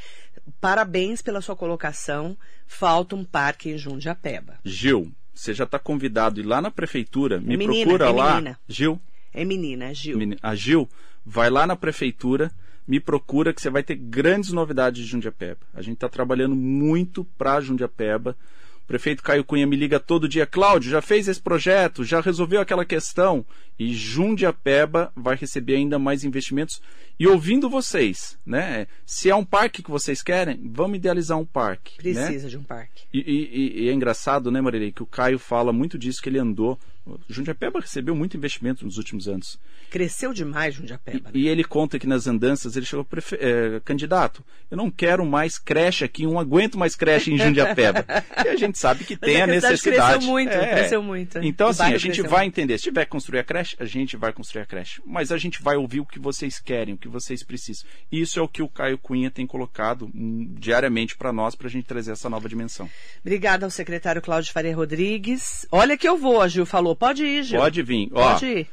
[0.58, 2.34] Parabéns pela sua colocação.
[2.66, 4.58] Falta um parque em Jundiapeba.
[4.64, 8.34] Gil, você já está convidado ir lá na prefeitura, me menina, procura é lá.
[8.36, 8.58] menina.
[8.66, 8.98] Gil,
[9.34, 10.18] É menina, é Gil.
[10.42, 10.88] a Gil,
[11.26, 12.50] vai lá na prefeitura,
[12.88, 15.60] me procura que você vai ter grandes novidades de Jundiapeba.
[15.74, 18.34] A gente está trabalhando muito para Jundiapeba.
[18.82, 22.58] O prefeito Caio Cunha me liga todo dia, Cláudio, já fez esse projeto, já resolveu
[22.62, 23.44] aquela questão.
[23.78, 26.80] E Jundiapeba vai receber ainda mais investimentos.
[27.20, 28.86] E ouvindo vocês, né?
[29.04, 31.96] Se é um parque que vocês querem, vamos idealizar um parque.
[32.14, 32.24] né?
[32.26, 33.02] Precisa de um parque.
[33.12, 36.38] E, e- e é engraçado, né, Marilei, que o Caio fala muito disso, que ele
[36.38, 36.78] andou.
[37.14, 39.58] O Jundiapeba recebeu muito investimento nos últimos anos.
[39.90, 41.30] Cresceu demais Jundiapeba.
[41.30, 41.30] né?
[41.34, 45.58] E ele conta que nas andanças ele chegou, "Prefe- eh, candidato, eu não quero mais
[45.58, 48.04] creche aqui, não aguento mais creche em Jundiapeba.
[48.44, 50.12] e a gente sabe que tem a, cidade necessidade.
[50.18, 50.74] Cresceu muito, É.
[50.74, 51.38] cresceu muito.
[51.38, 52.58] Então, assim, a gente vai muito.
[52.58, 52.78] entender.
[52.78, 55.00] Se tiver que construir a creche, a gente vai construir a creche.
[55.06, 57.88] Mas a gente vai ouvir o que vocês querem, o que vocês precisam.
[58.12, 61.66] E isso é o que o Caio Cunha tem colocado hum, diariamente para nós, para
[61.68, 62.88] a gente trazer essa nova dimensão.
[63.20, 65.66] Obrigada ao secretário Cláudio Faria Rodrigues.
[65.70, 66.94] Olha que eu vou, a Gil falou.
[66.98, 67.60] Pode ir, Gil.
[67.60, 68.08] Pode vir.
[68.12, 68.66] Ó, Pode ir.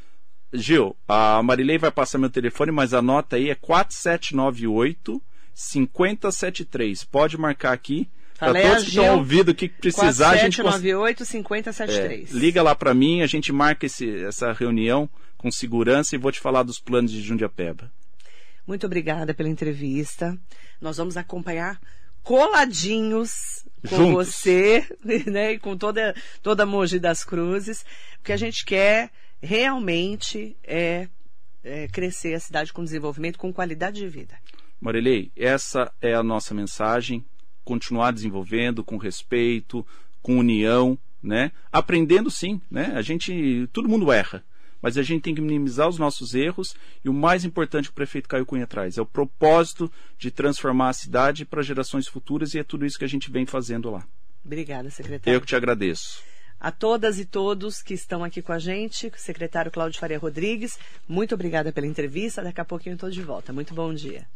[0.54, 5.22] Gil, a Marilei vai passar meu telefone, mas a nota aí é 4798
[5.54, 7.04] 5073.
[7.06, 8.10] Pode marcar aqui.
[8.38, 12.32] Para todos que estão ouvindo, o que precisar, a gente cons- 4798 é, 5073.
[12.32, 16.40] liga lá para mim, a gente marca esse- essa reunião com segurança e vou te
[16.42, 17.90] falar dos planos de Jundiapeba.
[18.68, 20.38] Muito obrigada pela entrevista.
[20.82, 21.80] Nós vamos acompanhar
[22.26, 24.14] coladinhos com Juntos.
[24.14, 24.86] você,
[25.32, 27.86] né, e com toda toda a Mogi das Cruzes.
[28.20, 29.12] O que a gente quer
[29.42, 31.08] realmente é,
[31.64, 34.36] é crescer a cidade com desenvolvimento, com qualidade de vida.
[34.82, 37.24] Marilei, essa é a nossa mensagem.
[37.64, 39.86] continuar desenvolvendo com respeito,
[40.22, 41.52] com união, né?
[41.72, 42.92] Aprendendo sim, né?
[42.96, 44.44] A gente, todo mundo erra,
[44.86, 47.96] mas a gente tem que minimizar os nossos erros e o mais importante que o
[47.96, 52.60] prefeito Caio Cunha traz é o propósito de transformar a cidade para gerações futuras e
[52.60, 54.06] é tudo isso que a gente vem fazendo lá.
[54.46, 55.36] Obrigada, secretário.
[55.36, 56.22] Eu que te agradeço.
[56.60, 60.78] A todas e todos que estão aqui com a gente, secretário Cláudio Faria Rodrigues,
[61.08, 62.44] muito obrigada pela entrevista.
[62.44, 63.52] Daqui a pouquinho eu estou de volta.
[63.52, 64.28] Muito bom dia.